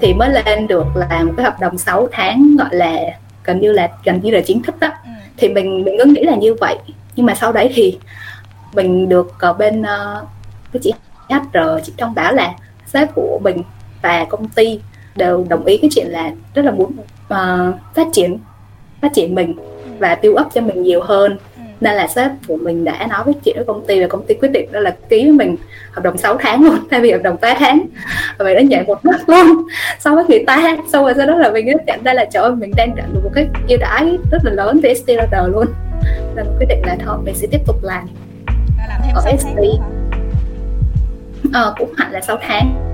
Thì 0.00 0.14
mới 0.14 0.30
lên 0.30 0.66
được 0.66 0.86
là 0.94 1.22
một 1.22 1.32
cái 1.36 1.44
hợp 1.44 1.60
đồng 1.60 1.78
6 1.78 2.08
tháng 2.12 2.56
gọi 2.56 2.68
là 2.72 2.96
gần 3.44 3.60
như 3.60 3.72
là 3.72 3.88
gần 4.04 4.20
như 4.22 4.30
là 4.30 4.40
chính 4.40 4.62
thức 4.62 4.80
đó. 4.80 4.88
Thì 5.36 5.48
mình 5.48 5.84
mình 5.84 5.94
cứ 5.98 6.04
nghĩ 6.04 6.24
là 6.24 6.36
như 6.36 6.54
vậy. 6.54 6.76
Nhưng 7.16 7.26
mà 7.26 7.34
sau 7.34 7.52
đấy 7.52 7.70
thì 7.74 7.98
mình 8.74 9.08
được 9.08 9.34
ở 9.38 9.52
bên 9.52 9.82
uh, 9.82 10.28
với 10.72 10.80
chị 10.82 10.92
HR 11.28 11.58
chị 11.84 11.92
thông 11.98 12.14
báo 12.14 12.32
là 12.32 12.54
sếp 12.92 13.14
của 13.14 13.40
mình 13.42 13.62
và 14.02 14.26
công 14.28 14.48
ty 14.48 14.80
đều 15.16 15.46
đồng 15.48 15.64
ý 15.64 15.78
cái 15.78 15.90
chuyện 15.94 16.06
là 16.08 16.30
rất 16.54 16.64
là 16.64 16.70
muốn 16.70 16.92
uh, 16.98 17.74
phát 17.94 18.06
triển 18.12 18.38
phát 19.00 19.12
triển 19.14 19.34
mình 19.34 19.54
và 19.98 20.14
tiêu 20.14 20.34
ấp 20.34 20.46
cho 20.54 20.60
mình 20.60 20.82
nhiều 20.82 21.00
hơn. 21.02 21.38
Nên 21.80 21.94
là 21.94 22.08
sếp 22.08 22.30
của 22.48 22.56
mình 22.56 22.84
đã 22.84 23.06
nói 23.06 23.24
với 23.24 23.34
chị 23.42 23.52
với 23.56 23.64
công 23.64 23.86
ty 23.86 24.00
và 24.00 24.06
công 24.06 24.26
ty 24.26 24.34
quyết 24.34 24.48
định 24.48 24.72
đó 24.72 24.80
là 24.80 24.96
ký 25.08 25.24
với 25.24 25.32
mình 25.32 25.56
hợp 25.92 26.02
đồng 26.02 26.18
6 26.18 26.36
tháng 26.40 26.64
luôn 26.64 26.78
thay 26.90 27.00
vì 27.00 27.12
hợp 27.12 27.22
đồng 27.22 27.36
3 27.40 27.54
tháng. 27.58 27.80
Và 28.38 28.44
vậy 28.44 28.54
nó 28.54 28.60
nhảy 28.60 28.84
một 28.84 29.04
đất 29.04 29.28
luôn 29.28 29.66
so 29.98 30.14
với 30.14 30.24
người 30.28 30.44
ta. 30.46 30.76
Sau 30.92 31.02
rồi 31.02 31.14
sau 31.16 31.26
đó 31.26 31.36
là 31.36 31.50
mình 31.50 31.66
nhận 31.86 32.04
ra 32.04 32.14
là 32.14 32.24
trời 32.24 32.42
ơi 32.42 32.52
mình 32.54 32.72
đang 32.76 32.94
nhận 32.94 33.14
được 33.14 33.20
một 33.24 33.30
cái 33.34 33.48
ưu 33.68 33.78
đãi 33.78 34.18
rất 34.30 34.44
là 34.44 34.52
lớn 34.52 34.80
với 34.82 34.94
STR 34.94 35.34
luôn. 35.52 35.66
Mình 36.36 36.46
quyết 36.58 36.66
định 36.68 36.82
là 36.86 36.96
thôi 37.04 37.18
mình 37.24 37.34
sẽ 37.34 37.46
tiếp 37.50 37.60
tục 37.66 37.76
làm, 37.82 38.06
làm 38.88 39.00
thêm 39.04 39.14
ở 39.14 39.36
ST 39.38 39.99
ờ, 41.52 41.74
cũng 41.78 41.92
hẳn 41.96 42.12
là 42.12 42.20
6 42.20 42.38
tháng. 42.48 42.92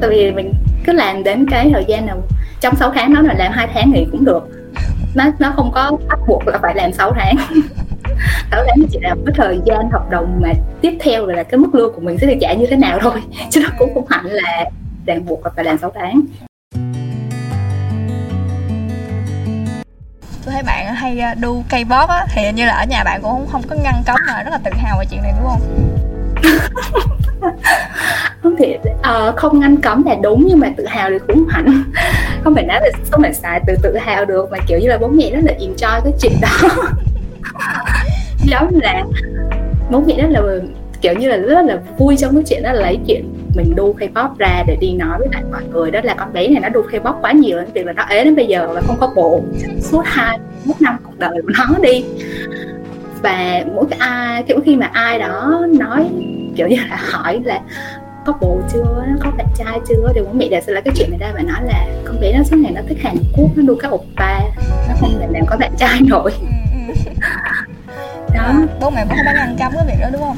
Tại 0.00 0.10
vì 0.10 0.32
mình 0.32 0.54
cứ 0.84 0.92
làm 0.92 1.22
đến 1.22 1.46
cái 1.50 1.70
thời 1.74 1.84
gian 1.88 2.06
nào 2.06 2.22
trong 2.60 2.76
6 2.76 2.92
tháng 2.94 3.14
đó 3.14 3.20
là 3.20 3.34
làm 3.34 3.52
hai 3.52 3.68
tháng 3.74 3.90
nghỉ 3.92 4.06
cũng 4.12 4.24
được. 4.24 4.48
Nó 5.14 5.24
nó 5.38 5.52
không 5.56 5.70
có 5.74 5.96
bắt 6.08 6.18
buộc 6.26 6.46
là 6.46 6.58
phải 6.62 6.74
làm 6.74 6.92
6 6.92 7.12
tháng. 7.12 7.36
6 8.50 8.64
tháng 8.66 8.88
chỉ 8.90 8.98
là 9.02 9.14
cái 9.26 9.34
thời 9.36 9.60
gian 9.64 9.90
hợp 9.90 10.10
đồng 10.10 10.40
mà 10.42 10.52
tiếp 10.80 10.98
theo 11.00 11.26
là 11.26 11.42
cái 11.42 11.58
mức 11.58 11.74
lương 11.74 11.94
của 11.94 12.00
mình 12.00 12.18
sẽ 12.18 12.26
được 12.26 12.38
trả 12.40 12.52
như 12.52 12.66
thế 12.66 12.76
nào 12.76 12.98
thôi. 13.00 13.22
Chứ 13.50 13.60
nó 13.64 13.68
cũng 13.78 13.94
không 13.94 14.06
hẳn 14.10 14.26
là 14.26 14.64
ràng 15.06 15.26
buộc 15.26 15.44
là 15.44 15.50
phải 15.56 15.64
làm 15.64 15.78
6 15.78 15.92
tháng. 15.94 16.20
Tôi 20.44 20.54
thấy 20.54 20.62
bạn 20.62 20.94
hay 20.94 21.18
à, 21.18 21.34
đu 21.34 21.64
cây 21.68 21.84
bóp 21.84 22.08
á 22.08 22.26
thì 22.34 22.52
như 22.52 22.64
là 22.66 22.72
ở 22.72 22.84
nhà 22.84 23.04
bạn 23.04 23.20
cũng 23.22 23.30
không, 23.30 23.46
không 23.52 23.62
có 23.70 23.76
ngăn 23.84 24.02
cấm 24.06 24.16
mà 24.28 24.42
rất 24.42 24.50
là 24.50 24.58
tự 24.64 24.70
hào 24.74 24.98
về 24.98 25.04
chuyện 25.10 25.22
này 25.22 25.32
đúng 25.38 25.48
không 25.50 25.60
không 28.42 28.56
thể 28.56 28.78
uh, 28.84 29.36
không 29.36 29.60
ngăn 29.60 29.76
cấm 29.76 30.02
là 30.06 30.16
đúng 30.22 30.44
nhưng 30.48 30.60
mà 30.60 30.68
tự 30.76 30.86
hào 30.86 31.10
thì 31.10 31.18
cũng 31.26 31.46
hẳn. 31.48 31.84
Không 32.44 32.54
phải 32.54 32.66
nói 32.66 32.80
là 32.82 32.90
không 33.10 33.22
phải 33.22 33.34
xài 33.34 33.60
từ 33.66 33.74
tự 33.82 33.96
hào 33.96 34.24
được 34.24 34.50
mà 34.50 34.58
kiểu 34.66 34.78
như 34.78 34.88
là 34.88 34.98
bố 34.98 35.08
mẹ 35.08 35.30
rất 35.30 35.40
là 35.44 35.52
enjoy 35.52 36.00
cái 36.04 36.12
chuyện 36.20 36.32
đó. 36.42 36.68
Giống 38.44 38.80
là 38.82 39.04
bố 39.90 40.02
mẹ 40.06 40.22
rất 40.22 40.28
là 40.30 40.40
kiểu 41.00 41.14
như 41.14 41.28
là 41.28 41.36
rất 41.36 41.64
là 41.66 41.78
vui 41.98 42.16
trong 42.16 42.34
cái 42.34 42.44
chuyện 42.46 42.62
đó 42.62 42.72
là 42.72 42.80
lấy 42.80 42.98
chuyện 43.06 43.24
mình 43.56 43.74
đu 43.74 43.96
K-pop 43.98 44.28
ra 44.38 44.64
để 44.66 44.76
đi 44.80 44.92
nói 44.92 45.18
với 45.18 45.28
lại 45.32 45.42
mọi 45.50 45.62
người 45.72 45.90
đó 45.90 46.00
là 46.02 46.14
con 46.14 46.32
bé 46.32 46.48
này 46.48 46.60
nó 46.60 46.68
đu 46.68 46.82
K-pop 46.82 47.20
quá 47.20 47.32
nhiều 47.32 47.56
nên 47.56 47.72
việc 47.72 47.86
là 47.86 47.92
nó 47.92 48.02
ế 48.08 48.24
đến 48.24 48.36
bây 48.36 48.46
giờ 48.46 48.68
và 48.74 48.80
không 48.80 48.96
có 49.00 49.12
bộ. 49.16 49.40
Suốt 49.80 50.02
hai 50.04 50.38
một 50.64 50.74
năm 50.80 50.96
cuộc 51.04 51.18
đời 51.18 51.42
của 51.42 51.52
nó 51.58 51.78
đi. 51.82 52.04
Và 53.22 53.64
mỗi 53.74 53.84
cái 53.90 53.98
ai 53.98 54.42
kiểu 54.42 54.60
khi 54.64 54.76
mà 54.76 54.90
ai 54.92 55.18
đó 55.18 55.66
nói 55.78 56.08
kiểu 56.56 56.68
như 56.68 56.76
là 56.76 56.96
hỏi 57.12 57.40
là 57.44 57.60
có 58.26 58.32
bồ 58.40 58.60
chưa 58.72 59.04
có 59.20 59.30
bạn 59.36 59.46
trai 59.54 59.80
chưa? 59.88 60.12
Thì 60.14 60.20
bố 60.20 60.32
mẹ 60.32 60.48
đều 60.48 60.60
sẽ 60.60 60.72
lấy 60.72 60.82
cái 60.82 60.94
chuyện 60.96 61.10
này 61.10 61.18
ra 61.18 61.32
và 61.34 61.42
nói 61.42 61.62
là 61.64 61.86
con 62.04 62.20
bé 62.20 62.32
nó 62.32 62.42
suốt 62.44 62.56
ngày 62.56 62.72
nó 62.72 62.80
thích 62.88 62.98
Hàn 63.02 63.16
Quốc 63.36 63.50
nó 63.56 63.62
đu 63.62 63.76
các 63.82 63.92
oppa 63.92 64.38
nó 64.88 64.94
không 65.00 65.18
thể 65.20 65.26
nào 65.26 65.42
có 65.46 65.56
bạn 65.56 65.72
trai 65.78 66.00
nổi. 66.00 66.32
Ừ, 66.40 66.92
ừ, 66.96 67.12
đó. 68.34 68.52
Bố 68.80 68.90
mẹ 68.90 69.04
cũng 69.08 69.16
không 69.16 69.26
có 69.26 69.32
ngăn 69.32 69.56
cấm 69.58 69.72
cái 69.74 69.84
việc 69.86 70.02
đó 70.02 70.08
đúng 70.12 70.22
không? 70.22 70.36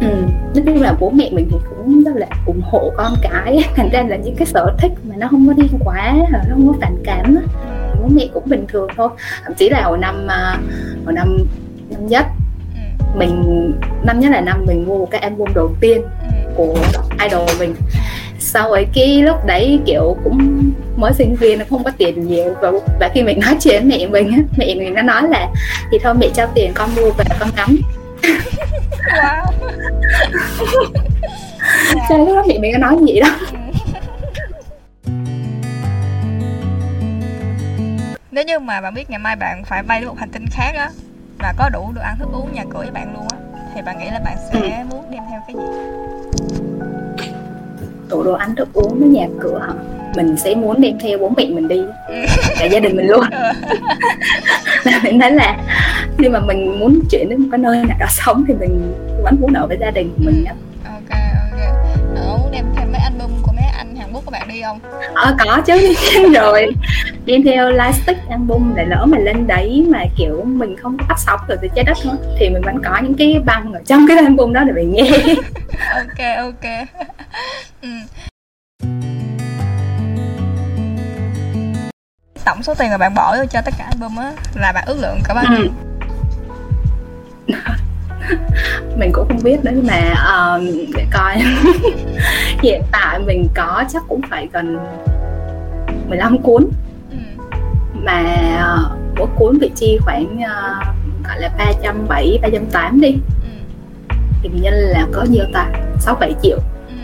Ừ 0.00 0.30
nói 0.54 0.62
chung 0.66 0.82
là 0.82 0.94
bố 1.00 1.10
mẹ 1.10 1.30
mình 1.32 1.48
thì 1.50 1.56
cũng 1.68 2.04
rất 2.04 2.16
là 2.16 2.26
ủng 2.46 2.60
hộ 2.64 2.92
con 2.96 3.14
cái. 3.22 3.58
Thành 3.76 3.90
ra 3.92 4.02
là 4.08 4.16
những 4.16 4.36
cái 4.36 4.46
sở 4.46 4.74
thích 4.78 4.92
mà 5.08 5.16
nó 5.18 5.28
không 5.30 5.46
có 5.48 5.52
đi 5.52 5.68
quá 5.84 6.14
nó 6.32 6.38
không 6.50 6.68
có 6.68 6.74
phản 6.80 6.96
cảm 7.04 7.36
bố 8.02 8.08
mẹ 8.08 8.28
cũng 8.34 8.42
bình 8.46 8.64
thường 8.68 8.88
thôi. 8.96 9.08
Thậm 9.44 9.54
chí 9.54 9.68
là 9.68 9.82
hồi 9.82 9.98
năm 9.98 10.26
à, 10.26 10.58
hồi 11.04 11.12
năm 11.12 11.38
năm 11.90 12.06
nhất 12.06 12.26
mình 13.14 13.72
năm 14.02 14.20
nhất 14.20 14.30
là 14.30 14.40
năm 14.40 14.64
mình 14.66 14.86
mua 14.86 14.98
một 14.98 15.08
cái 15.10 15.20
album 15.20 15.48
đầu 15.54 15.74
tiên 15.80 16.02
của 16.56 16.78
idol 17.24 17.48
mình. 17.58 17.74
Sau 18.38 18.72
ấy 18.72 18.86
cái 18.94 19.22
lúc 19.22 19.36
đấy 19.46 19.80
kiểu 19.86 20.16
cũng 20.24 20.70
mới 20.96 21.12
sinh 21.12 21.36
viên 21.36 21.58
nó 21.58 21.64
không 21.70 21.84
có 21.84 21.90
tiền 21.98 22.28
nhiều. 22.28 22.54
Và, 22.60 22.70
và 23.00 23.08
khi 23.14 23.22
mình 23.22 23.40
nói 23.40 23.56
chuyện 23.60 23.88
với 23.88 23.98
mẹ 23.98 24.06
mình 24.06 24.32
á 24.32 24.38
mẹ 24.56 24.74
mình 24.74 24.94
nó 24.94 25.02
nói 25.02 25.22
là 25.28 25.48
thì 25.92 25.98
thôi 26.02 26.14
mẹ 26.14 26.28
cho 26.34 26.46
tiền 26.54 26.72
con 26.74 26.94
mua 26.94 27.10
về 27.10 27.24
con 27.40 27.48
ngắm. 27.56 27.76
Wow. 29.16 29.44
Cho 32.08 32.16
lúc 32.16 32.28
đó 32.28 32.44
mẹ 32.48 32.58
mình 32.58 32.72
có 32.72 32.78
nói 32.78 32.96
gì 33.06 33.20
đó. 33.20 33.28
Nếu 38.30 38.44
như 38.44 38.58
mà 38.58 38.80
bạn 38.80 38.94
biết 38.94 39.10
ngày 39.10 39.18
mai 39.18 39.36
bạn 39.36 39.64
phải 39.64 39.82
bay 39.82 40.00
đến 40.00 40.08
một 40.08 40.18
hành 40.18 40.30
tinh 40.30 40.46
khác 40.50 40.72
á 40.76 40.90
và 41.42 41.54
có 41.56 41.68
đủ 41.68 41.92
đồ 41.94 42.02
ăn 42.02 42.16
thức 42.18 42.28
uống 42.32 42.52
nhà 42.52 42.64
cửa 42.70 42.78
với 42.78 42.90
bạn 42.90 43.14
luôn 43.14 43.26
á 43.32 43.38
thì 43.74 43.82
bạn 43.82 43.98
nghĩ 43.98 44.06
là 44.10 44.20
bạn 44.24 44.36
sẽ 44.52 44.78
ừ. 44.78 44.84
muốn 44.90 45.04
đem 45.10 45.22
theo 45.30 45.40
cái 45.46 45.56
gì? 45.56 45.62
Đủ 48.08 48.22
đồ 48.22 48.32
ăn 48.32 48.56
thức 48.56 48.68
uống 48.72 48.98
với 48.98 49.08
nhà 49.08 49.26
cửa 49.40 49.58
hả? 49.58 49.72
Mình 50.16 50.36
sẽ 50.36 50.54
muốn 50.54 50.80
đem 50.80 50.98
theo 50.98 51.18
bố 51.18 51.32
mẹ 51.36 51.44
mình 51.46 51.68
đi. 51.68 51.80
Cả 52.58 52.64
gia 52.64 52.80
đình 52.80 52.96
mình 52.96 53.06
luôn. 53.06 53.24
Ừ. 53.30 53.38
là 54.84 55.00
mình 55.04 55.20
thấy 55.20 55.32
là 55.32 55.56
khi 56.18 56.28
mà 56.28 56.40
mình 56.40 56.80
muốn 56.80 57.00
chuyển 57.10 57.28
đến 57.28 57.40
một 57.42 57.48
cái 57.52 57.58
nơi 57.58 57.84
nào 57.84 57.96
đó 58.00 58.06
sống 58.08 58.44
thì 58.48 58.54
mình 58.54 58.94
vẫn 59.22 59.36
muốn 59.40 59.52
ở 59.52 59.66
với 59.66 59.76
gia 59.80 59.90
đình 59.90 60.14
của 60.16 60.22
mình 60.24 60.44
đó 60.44 60.52
ok 60.84 61.18
ok. 61.50 61.60
Ở 62.16 62.38
muốn 62.38 62.50
đem 62.52 62.64
theo 62.76 62.86
của 64.30 64.38
bạn 64.38 64.48
đi 64.48 64.62
không? 64.62 64.80
Ờ 65.14 65.36
có 65.44 65.62
chứ 65.66 65.94
rồi. 66.34 66.66
Đem 67.26 67.42
theo 67.44 67.70
lightstick 67.70 68.28
album 68.28 68.74
để 68.76 68.84
lỡ 68.84 69.06
mà 69.06 69.18
lên 69.18 69.46
đấy 69.46 69.86
mà 69.88 70.04
kiểu 70.16 70.42
mình 70.44 70.76
không 70.82 70.98
có 70.98 71.04
bắt 71.08 71.18
sóng 71.18 71.40
được 71.48 71.56
từ 71.62 71.68
trái 71.74 71.84
đất 71.84 71.96
nữa 72.04 72.16
thì 72.38 72.48
mình 72.48 72.62
vẫn 72.62 72.82
có 72.84 72.98
những 73.02 73.14
cái 73.14 73.38
băng 73.44 73.72
ở 73.72 73.80
trong 73.86 74.06
cái 74.08 74.16
album 74.16 74.52
đó 74.52 74.64
để 74.64 74.72
mình 74.72 74.92
nghe. 74.92 75.10
Ok 75.94 76.36
ok. 76.38 76.70
Ừ. 77.82 77.88
tổng 82.44 82.62
số 82.62 82.74
tiền 82.74 82.90
mà 82.90 82.98
bạn 82.98 83.14
bỏ 83.14 83.36
cho 83.50 83.60
tất 83.64 83.74
cả 83.78 83.84
album 83.84 84.16
á 84.16 84.32
là 84.54 84.72
bạn 84.72 84.84
ước 84.86 84.96
lượng 85.00 85.20
cả 85.24 85.34
bao 85.34 85.44
nhiêu? 85.50 85.68
Ừ. 87.46 87.54
mình 88.96 89.10
cũng 89.12 89.28
không 89.28 89.42
biết 89.42 89.64
nữa 89.64 89.70
nhưng 89.74 89.86
mà 89.86 90.14
uh, 90.56 90.62
để 90.96 91.06
coi. 91.12 91.36
Hiện 92.62 92.82
tại 92.92 93.18
mình 93.18 93.48
có 93.54 93.84
chắc 93.88 94.02
cũng 94.08 94.20
phải 94.30 94.48
gần 94.52 94.78
15 96.08 96.38
cuốn. 96.38 96.66
Ừ. 97.10 97.16
mà 97.94 98.22
uh, 98.74 98.98
mỗi 99.18 99.28
cuốn 99.36 99.58
bị 99.58 99.70
chi 99.74 99.98
khoảng 100.04 100.24
uh, 100.24 101.26
gọi 101.28 101.40
là 101.40 101.50
ba 101.58 101.72
trăm 101.82 102.08
bảy 102.08 102.38
ba 102.42 102.48
trăm 102.52 102.66
tám 102.66 103.00
đi. 103.00 103.16
Ừ. 103.42 103.48
thì 104.42 104.48
mình 104.48 104.62
nhân 104.62 104.74
là 104.74 105.06
có 105.12 105.26
nhiều 105.30 105.44
ta? 105.54 105.66
sáu 105.98 106.14
bảy 106.14 106.34
triệu. 106.42 106.58
Ừ, 106.88 106.94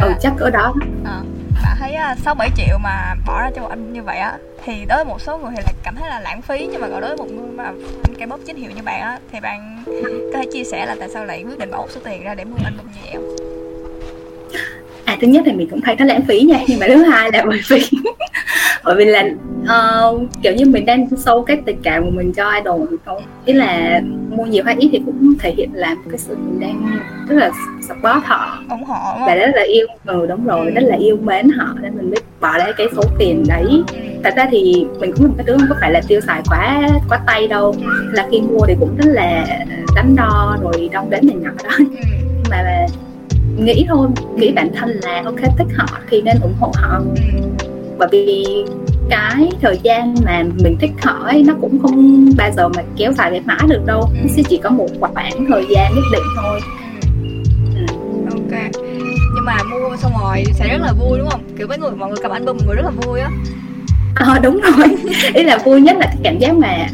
ừ 0.00 0.12
chắc 0.20 0.38
ở 0.38 0.50
đó. 0.50 0.74
À 1.04 1.20
bạn 1.62 1.76
thấy 1.78 1.92
à, 1.92 2.14
sáu 2.24 2.34
bảy 2.34 2.50
triệu 2.56 2.78
mà 2.78 3.14
bỏ 3.26 3.40
ra 3.40 3.50
cho 3.56 3.62
một 3.62 3.68
anh 3.68 3.92
như 3.92 4.02
vậy 4.02 4.18
á 4.18 4.38
thì 4.68 4.84
đối 4.88 4.96
với 4.96 5.04
một 5.04 5.20
số 5.20 5.38
người 5.38 5.50
thì 5.56 5.62
là 5.66 5.72
cảm 5.82 5.94
thấy 5.96 6.08
là 6.08 6.20
lãng 6.20 6.42
phí, 6.42 6.68
nhưng 6.72 6.80
mà 6.80 6.88
đối 6.88 7.00
với 7.00 7.16
một 7.16 7.30
người 7.30 7.50
mà 7.54 7.64
anh 7.64 8.14
cây 8.18 8.26
bóp 8.26 8.40
chính 8.46 8.56
hiệu 8.56 8.70
như 8.76 8.82
bạn 8.82 9.00
á, 9.00 9.18
thì 9.32 9.40
bạn 9.40 9.82
có 10.32 10.38
thể 10.38 10.44
chia 10.52 10.64
sẻ 10.64 10.86
là 10.86 10.96
tại 11.00 11.08
sao 11.08 11.24
lại 11.24 11.44
quyết 11.44 11.58
định 11.58 11.70
bỏ 11.70 11.76
một 11.76 11.88
số 11.90 12.00
tiền 12.04 12.24
ra 12.24 12.34
để 12.34 12.44
mua 12.44 12.56
anh 12.64 12.76
như 12.76 13.00
vậy 13.04 13.12
không? 13.14 13.36
À 15.04 15.16
thứ 15.20 15.26
nhất 15.26 15.42
thì 15.46 15.52
mình 15.52 15.68
cũng 15.70 15.80
thấy 15.80 15.96
nó 15.96 16.04
lãng 16.04 16.22
phí 16.28 16.40
nha, 16.40 16.60
nhưng 16.68 16.80
mà 16.80 16.86
thứ 16.88 17.02
hai 17.02 17.30
là 17.32 17.44
bởi 17.46 17.60
vì 17.68 17.82
bởi 18.88 18.96
vì 18.96 19.04
là 19.04 19.24
uh, 19.62 20.22
kiểu 20.42 20.54
như 20.54 20.66
mình 20.66 20.86
đang 20.86 21.06
sâu 21.16 21.42
cái 21.42 21.56
tình 21.66 21.78
cảm 21.82 22.04
của 22.04 22.10
mình 22.10 22.32
cho 22.32 22.52
idol 22.52 22.80
mình 22.80 22.98
không 23.04 23.22
ý 23.44 23.52
là 23.52 24.00
mua 24.30 24.44
nhiều 24.44 24.64
hay 24.64 24.76
ít 24.78 24.88
thì 24.92 25.02
cũng 25.06 25.34
thể 25.38 25.54
hiện 25.56 25.70
là 25.72 25.96
cái 26.10 26.18
sự 26.18 26.36
mình 26.36 26.60
đang 26.60 27.00
rất 27.28 27.36
là 27.36 27.50
support 27.88 28.24
họ 28.24 28.58
ủng 28.70 28.84
hộ 28.84 29.26
và 29.26 29.34
rất 29.34 29.50
là 29.54 29.62
yêu 29.62 29.86
ừ 30.06 30.26
đúng 30.26 30.44
rồi 30.44 30.66
ừ. 30.66 30.72
rất 30.74 30.80
là 30.84 30.96
yêu 30.96 31.16
mến 31.16 31.48
họ 31.48 31.74
nên 31.82 31.96
mình 31.96 32.10
mới 32.10 32.20
bỏ 32.40 32.58
ra 32.58 32.66
cái 32.76 32.86
số 32.96 33.02
tiền 33.18 33.44
đấy 33.48 33.82
ừ. 33.92 33.98
thật 34.24 34.34
ra 34.36 34.48
thì 34.50 34.86
mình 35.00 35.12
cũng 35.16 35.26
là 35.26 35.32
cái 35.36 35.46
đứa 35.46 35.56
không 35.58 35.66
có 35.68 35.74
phải 35.80 35.92
là 35.92 36.00
tiêu 36.08 36.20
xài 36.20 36.42
quá 36.50 36.88
quá 37.08 37.20
tay 37.26 37.46
đâu 37.46 37.74
ừ. 37.80 38.10
là 38.12 38.26
khi 38.30 38.40
mua 38.40 38.66
thì 38.66 38.74
cũng 38.80 38.96
rất 38.96 39.08
là 39.08 39.46
đắn 39.96 40.16
đo 40.16 40.56
rồi 40.62 40.90
đong 40.92 41.10
đến 41.10 41.26
này 41.26 41.36
nhỏ 41.36 41.50
đó 41.64 41.70
ừ. 41.78 41.84
mà 42.50 42.62
là 42.62 42.86
nghĩ 43.58 43.86
thôi 43.88 44.08
nghĩ 44.36 44.52
bản 44.52 44.70
thân 44.74 44.90
là 45.02 45.22
ok 45.24 45.40
thích 45.58 45.66
họ 45.76 45.86
thì 46.10 46.22
nên 46.22 46.36
ủng 46.42 46.54
hộ 46.60 46.72
họ 46.74 47.00
bởi 47.98 48.08
vì 48.12 48.44
cái 49.08 49.50
thời 49.60 49.78
gian 49.82 50.14
mà 50.24 50.44
mình 50.62 50.76
thích 50.80 50.90
họ 51.02 51.24
ấy 51.24 51.42
nó 51.42 51.54
cũng 51.60 51.78
không 51.82 52.28
bao 52.36 52.50
giờ 52.56 52.68
mà 52.68 52.82
kéo 52.96 53.12
dài 53.12 53.30
về 53.30 53.40
mãi 53.40 53.66
được 53.68 53.86
đâu. 53.86 54.10
Nó 54.14 54.28
sẽ 54.36 54.42
chỉ 54.48 54.60
có 54.62 54.70
một 54.70 54.88
khoảng 55.00 55.46
thời 55.48 55.64
gian 55.70 55.94
nhất 55.94 56.04
định 56.12 56.22
thôi. 56.36 56.60
Ừ. 57.74 57.86
ok. 58.30 58.60
Nhưng 59.34 59.44
mà 59.44 59.56
mua 59.62 59.96
xong 59.96 60.12
rồi 60.20 60.44
sẽ 60.54 60.68
rất 60.68 60.78
là 60.80 60.92
vui 60.92 61.18
đúng 61.18 61.28
không? 61.28 61.40
Kiểu 61.58 61.66
mấy 61.66 61.78
người 61.78 61.90
mọi 61.90 62.08
người 62.08 62.18
cầm 62.22 62.32
album 62.32 62.56
mọi 62.56 62.66
người 62.66 62.76
rất 62.76 62.84
là 62.84 62.90
vui 62.90 63.20
á. 63.20 63.30
Ờ 64.14 64.34
à, 64.34 64.38
đúng 64.42 64.60
rồi. 64.60 64.96
Ý 65.34 65.42
là 65.42 65.58
vui 65.58 65.80
nhất 65.80 65.96
là 65.96 66.06
cái 66.06 66.18
cảm 66.24 66.38
giác 66.38 66.54
mà 66.54 66.86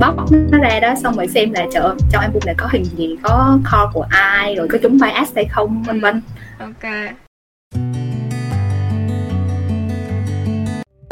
bóc 0.00 0.16
nó 0.50 0.58
ra 0.58 0.80
đó 0.80 0.94
xong 1.02 1.16
rồi 1.16 1.28
xem 1.28 1.52
là 1.52 1.66
chợ 1.72 1.94
trong 2.12 2.22
album 2.22 2.42
này 2.46 2.54
có 2.58 2.68
hình 2.72 2.84
gì 2.84 3.16
có 3.22 3.58
kho 3.64 3.90
của 3.94 4.06
ai 4.10 4.54
rồi 4.54 4.68
có 4.68 4.78
chúng 4.82 4.98
bay 4.98 5.10
ads 5.10 5.34
hay 5.34 5.44
không 5.44 5.82
vân 5.82 6.00
vân. 6.00 6.22
Ok 6.58 6.92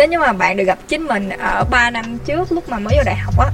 nếu 0.01 0.09
như 0.09 0.19
mà 0.19 0.33
bạn 0.33 0.57
được 0.57 0.65
gặp 0.65 0.79
chính 0.89 1.07
mình 1.07 1.29
ở 1.29 1.65
3 1.71 1.91
năm 1.91 2.05
trước 2.27 2.53
lúc 2.53 2.69
mà 2.69 2.79
mới 2.79 2.95
vô 2.97 3.03
đại 3.07 3.17
học 3.17 3.35
á 3.39 3.47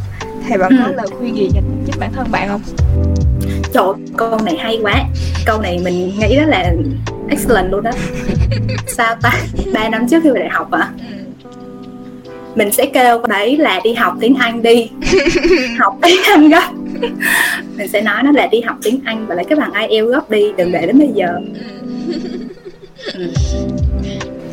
thì 0.48 0.56
bạn 0.56 0.70
ừ. 0.70 0.76
có 0.84 0.92
lời 0.92 1.06
khuyên 1.18 1.36
gì 1.36 1.50
dành 1.54 1.84
chính 1.86 2.00
bản 2.00 2.12
thân 2.12 2.26
bạn 2.30 2.48
không? 2.48 2.60
Trời 3.72 3.84
câu 4.16 4.38
này 4.44 4.56
hay 4.56 4.78
quá. 4.82 5.04
Câu 5.46 5.60
này 5.60 5.80
mình 5.84 6.12
nghĩ 6.18 6.36
đó 6.36 6.42
là 6.46 6.72
excellent 7.28 7.70
luôn 7.70 7.82
đó 7.82 7.90
sao 8.86 9.16
ta? 9.22 9.32
Ba 9.72 9.88
năm 9.88 10.08
trước 10.08 10.22
khi 10.22 10.28
vào 10.28 10.38
đại 10.38 10.48
học 10.48 10.70
à 10.70 10.88
ừ. 10.98 11.16
Mình 12.54 12.72
sẽ 12.72 12.86
kêu 12.86 13.22
đấy 13.28 13.56
là 13.56 13.80
đi 13.84 13.94
học 13.94 14.14
tiếng 14.20 14.34
Anh 14.34 14.62
đi. 14.62 14.90
Học 15.78 15.98
tiếng 16.02 16.20
Anh 16.26 16.48
gấp. 16.48 16.70
Mình 17.76 17.88
sẽ 17.88 18.00
nói 18.00 18.22
nó 18.22 18.32
là 18.32 18.46
đi 18.46 18.60
học 18.60 18.76
tiếng 18.82 19.00
Anh 19.04 19.26
và 19.26 19.34
lấy 19.34 19.44
cái 19.44 19.58
bằng 19.58 19.88
IELTS 19.88 20.10
gấp 20.10 20.30
đi 20.30 20.52
đừng 20.56 20.72
để 20.72 20.86
đến 20.86 20.98
bây 20.98 21.10
giờ. 21.14 21.28
Ừ 23.14 23.32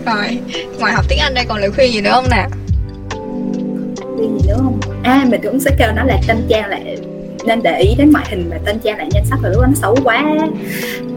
rồi, 0.06 0.40
ngoài 0.80 0.94
học 0.94 1.06
tiếng 1.10 1.20
Anh 1.20 1.34
đây 1.34 1.46
còn 1.48 1.58
lời 1.58 1.72
khuyên 1.72 1.94
gì 1.94 2.02
nữa 2.02 2.12
không 2.14 2.28
nè? 2.32 2.48
Khuyên 4.16 4.40
gì 4.40 4.48
nữa 4.48 4.56
không? 4.58 4.80
À 5.04 5.26
mình 5.30 5.42
cũng 5.44 5.60
sẽ 5.60 5.72
kêu 5.80 5.92
nó 5.96 6.04
là 6.04 6.18
tên 6.28 6.38
trang 6.50 6.70
lại, 6.70 6.98
nên 7.46 7.64
để 7.64 7.80
ý 7.80 7.96
đến 7.98 8.12
ngoại 8.12 8.26
hình 8.30 8.50
mà 8.50 8.58
tên 8.66 8.80
trang 8.80 8.98
lại 8.98 9.08
nhan 9.12 9.24
sắc 9.30 9.40
rồi 9.44 9.52
lúc 9.52 9.62
đó 9.62 9.68
nó 9.68 9.74
xấu 9.76 9.98
quá. 10.04 10.24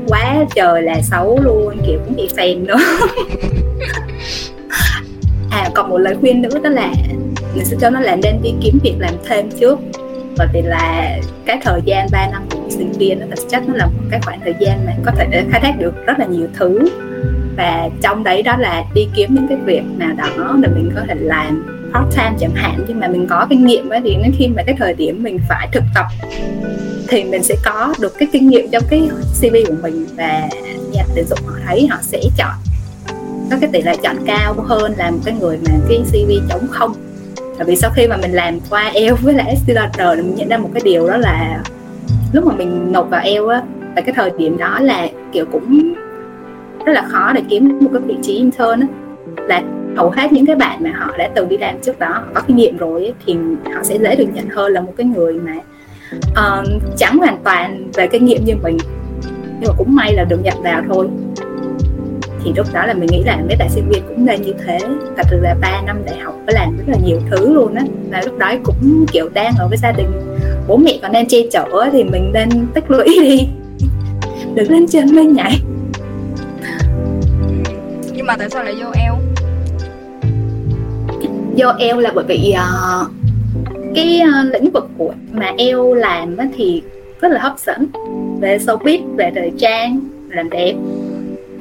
Quá 0.08 0.34
trời 0.54 0.82
là 0.82 1.00
xấu 1.02 1.40
luôn, 1.42 1.76
kiểu 1.86 1.98
cũng 2.04 2.16
bị 2.16 2.28
phèn 2.36 2.64
nữa. 2.66 2.78
À 5.50 5.70
còn 5.74 5.90
một 5.90 5.98
lời 5.98 6.16
khuyên 6.20 6.42
nữa 6.42 6.58
đó 6.62 6.70
là 6.70 6.92
mình 7.54 7.64
sẽ 7.64 7.76
cho 7.80 7.90
nó 7.90 8.00
là 8.00 8.16
nên 8.16 8.42
đi 8.42 8.50
kiếm 8.62 8.78
việc 8.82 8.94
làm 8.98 9.14
thêm 9.28 9.50
trước. 9.60 9.78
Bởi 10.38 10.46
vì 10.52 10.62
là 10.62 11.18
cái 11.46 11.58
thời 11.64 11.80
gian 11.84 12.06
3 12.12 12.28
năm 12.32 12.42
của 12.50 12.60
sinh 12.70 12.92
viên 12.92 13.20
nó 13.20 13.26
thực 13.36 13.48
chất 13.48 13.68
nó 13.68 13.74
là 13.74 13.86
một 13.86 14.02
cái 14.10 14.20
khoảng 14.24 14.40
thời 14.44 14.54
gian 14.60 14.86
mà 14.86 14.92
có 15.04 15.12
thể 15.18 15.26
để 15.30 15.44
khai 15.50 15.60
thác 15.60 15.78
được 15.78 16.06
rất 16.06 16.18
là 16.18 16.26
nhiều 16.26 16.46
thứ 16.54 16.88
và 17.56 17.88
trong 18.02 18.24
đấy 18.24 18.42
đó 18.42 18.56
là 18.58 18.84
đi 18.94 19.08
kiếm 19.14 19.34
những 19.34 19.48
cái 19.48 19.58
việc 19.64 19.82
nào 19.98 20.14
đó 20.18 20.56
để 20.60 20.68
mình 20.74 20.90
có 20.94 21.00
thể 21.08 21.14
làm 21.14 21.66
part 21.94 22.16
time 22.16 22.36
chẳng 22.40 22.54
hạn. 22.54 22.84
Nhưng 22.88 23.00
mà 23.00 23.08
mình 23.08 23.26
có 23.26 23.46
kinh 23.50 23.66
nghiệm 23.66 23.88
ấy 23.88 24.00
thì 24.04 24.14
đến 24.14 24.32
khi 24.38 24.48
mà 24.48 24.62
cái 24.62 24.74
thời 24.78 24.94
điểm 24.94 25.22
mình 25.22 25.38
phải 25.48 25.68
thực 25.72 25.84
tập 25.94 26.06
thì 27.08 27.24
mình 27.24 27.42
sẽ 27.42 27.54
có 27.64 27.94
được 28.00 28.14
cái 28.18 28.28
kinh 28.32 28.48
nghiệm 28.48 28.70
trong 28.70 28.82
cái 28.90 29.08
CV 29.40 29.54
của 29.68 29.74
mình. 29.82 30.06
Và 30.16 30.48
nhà 30.92 31.02
tuyển 31.14 31.24
dụng 31.26 31.38
họ 31.46 31.54
thấy 31.66 31.86
họ 31.86 31.98
sẽ 32.02 32.20
chọn, 32.36 32.54
có 33.50 33.56
cái 33.60 33.70
tỷ 33.72 33.82
lệ 33.82 33.96
chọn 34.02 34.16
cao 34.26 34.54
hơn 34.58 34.92
là 34.96 35.10
một 35.10 35.18
cái 35.24 35.34
người 35.40 35.58
mà 35.66 35.74
cái 35.88 35.98
CV 36.12 36.30
trống 36.48 36.66
không. 36.70 36.92
Tại 37.36 37.64
vì 37.66 37.76
sau 37.76 37.90
khi 37.94 38.06
mà 38.06 38.16
mình 38.16 38.32
làm 38.32 38.58
qua 38.70 38.90
eo 38.94 39.16
với 39.22 39.34
lại 39.34 39.56
STLR 39.56 40.16
mình 40.16 40.34
nhận 40.34 40.48
ra 40.48 40.58
một 40.58 40.70
cái 40.74 40.82
điều 40.84 41.08
đó 41.08 41.16
là 41.16 41.62
lúc 42.32 42.46
mà 42.46 42.54
mình 42.54 42.92
nộp 42.92 43.10
vào 43.10 43.20
eo 43.24 43.48
á, 43.48 43.62
tại 43.94 44.04
cái 44.04 44.14
thời 44.14 44.30
điểm 44.38 44.56
đó 44.58 44.80
là 44.80 45.08
kiểu 45.32 45.44
cũng 45.52 45.94
rất 46.86 46.92
là 46.92 47.02
khó 47.08 47.32
để 47.32 47.42
kiếm 47.48 47.78
một 47.80 47.90
cái 47.92 48.02
vị 48.02 48.14
trí 48.22 48.34
intern 48.34 48.80
á. 48.80 48.86
Là 49.48 49.62
hầu 49.96 50.10
hết 50.10 50.32
những 50.32 50.46
cái 50.46 50.56
bạn 50.56 50.82
mà 50.82 50.90
họ 50.96 51.16
đã 51.18 51.28
từng 51.34 51.48
đi 51.48 51.56
làm 51.56 51.74
trước 51.82 51.98
đó 51.98 52.08
họ 52.08 52.24
có 52.34 52.40
kinh 52.46 52.56
nghiệm 52.56 52.76
rồi 52.76 53.02
ấy, 53.02 53.14
thì 53.26 53.36
họ 53.74 53.82
sẽ 53.82 53.98
dễ 53.98 54.16
được 54.16 54.26
nhận 54.34 54.48
hơn 54.48 54.72
là 54.72 54.80
một 54.80 54.92
cái 54.96 55.06
người 55.06 55.34
mà 55.34 55.52
uh, 56.30 56.66
chẳng 56.96 57.18
hoàn 57.18 57.38
toàn 57.44 57.90
về 57.94 58.06
kinh 58.06 58.24
nghiệm 58.24 58.44
như 58.44 58.54
mình 58.62 58.76
nhưng 59.60 59.68
mà 59.68 59.74
cũng 59.78 59.94
may 59.94 60.14
là 60.14 60.24
được 60.24 60.40
nhận 60.42 60.62
vào 60.62 60.82
thôi. 60.88 61.08
Thì 62.44 62.52
lúc 62.56 62.66
đó 62.72 62.86
là 62.86 62.94
mình 62.94 63.08
nghĩ 63.12 63.22
là 63.24 63.36
mấy 63.36 63.56
bạn 63.58 63.68
sinh 63.70 63.88
viên 63.88 64.02
cũng 64.08 64.26
nên 64.26 64.42
như 64.42 64.52
thế 64.66 64.78
thật 65.16 65.22
sự 65.30 65.40
là 65.40 65.54
3 65.60 65.82
năm 65.86 65.96
đại 66.06 66.18
học 66.18 66.34
phải 66.46 66.54
làm 66.54 66.76
rất 66.76 66.84
là 66.86 66.96
nhiều 67.04 67.20
thứ 67.30 67.54
luôn 67.54 67.74
á 67.74 67.82
và 68.10 68.20
lúc 68.24 68.38
đó 68.38 68.52
cũng 68.64 69.06
kiểu 69.12 69.28
đang 69.34 69.52
ở 69.58 69.68
với 69.68 69.78
gia 69.78 69.92
đình. 69.92 70.10
Bố 70.68 70.76
mẹ 70.76 70.98
còn 71.02 71.12
đang 71.12 71.26
che 71.26 71.38
chở 71.52 71.88
thì 71.92 72.04
mình 72.04 72.32
nên 72.32 72.48
tích 72.74 72.90
lũy 72.90 73.06
đi. 73.22 73.48
Đừng 74.54 74.70
lên 74.70 74.86
trên 74.86 75.06
lên 75.06 75.32
nhảy 75.32 75.60
nhưng 78.26 78.32
mà 78.32 78.36
tại 78.38 78.50
sao 78.50 78.64
lại 78.64 78.74
vô 78.74 78.90
eo? 78.94 79.18
Vô 81.56 81.68
eo 81.78 82.00
là 82.00 82.12
bởi 82.14 82.24
vì 82.28 82.54
uh, 82.54 83.10
cái 83.94 84.22
uh, 84.22 84.52
lĩnh 84.52 84.70
vực 84.70 84.88
của 84.98 85.12
mà 85.32 85.52
eo 85.58 85.94
làm 85.94 86.36
thì 86.56 86.82
rất 87.20 87.32
là 87.32 87.40
hấp 87.40 87.58
dẫn 87.58 87.86
về 88.40 88.58
showbiz 88.58 89.16
về 89.16 89.32
thời 89.34 89.52
trang 89.58 90.00
làm 90.28 90.50
đẹp. 90.50 90.74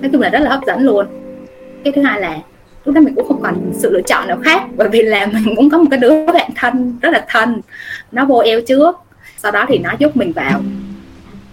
Nói 0.02 0.10
chung 0.12 0.22
là 0.22 0.30
rất 0.30 0.40
là 0.40 0.50
hấp 0.50 0.60
dẫn 0.68 0.82
luôn. 0.82 1.06
Cái 1.84 1.94
thứ 1.96 2.02
hai 2.02 2.22
là 2.22 2.38
lúc 2.86 2.96
đó 2.96 3.02
mình 3.02 3.16
cũng 3.16 3.28
không 3.28 3.42
còn 3.42 3.72
sự 3.74 3.92
lựa 3.92 4.02
chọn 4.02 4.28
nào 4.28 4.38
khác 4.44 4.64
bởi 4.76 4.90
vì 4.90 5.02
là 5.02 5.26
mình 5.26 5.56
cũng 5.56 5.70
có 5.70 5.78
một 5.78 5.88
cái 5.92 6.00
đứa 6.00 6.26
bạn 6.26 6.52
thân 6.56 6.98
rất 7.02 7.10
là 7.10 7.26
thân. 7.28 7.62
Nó 8.12 8.26
vô 8.26 8.40
eo 8.40 8.62
trước 8.62 8.96
sau 9.38 9.52
đó 9.52 9.66
thì 9.68 9.78
nó 9.78 9.92
giúp 10.00 10.18
mình 10.18 10.32
vào. 10.32 10.62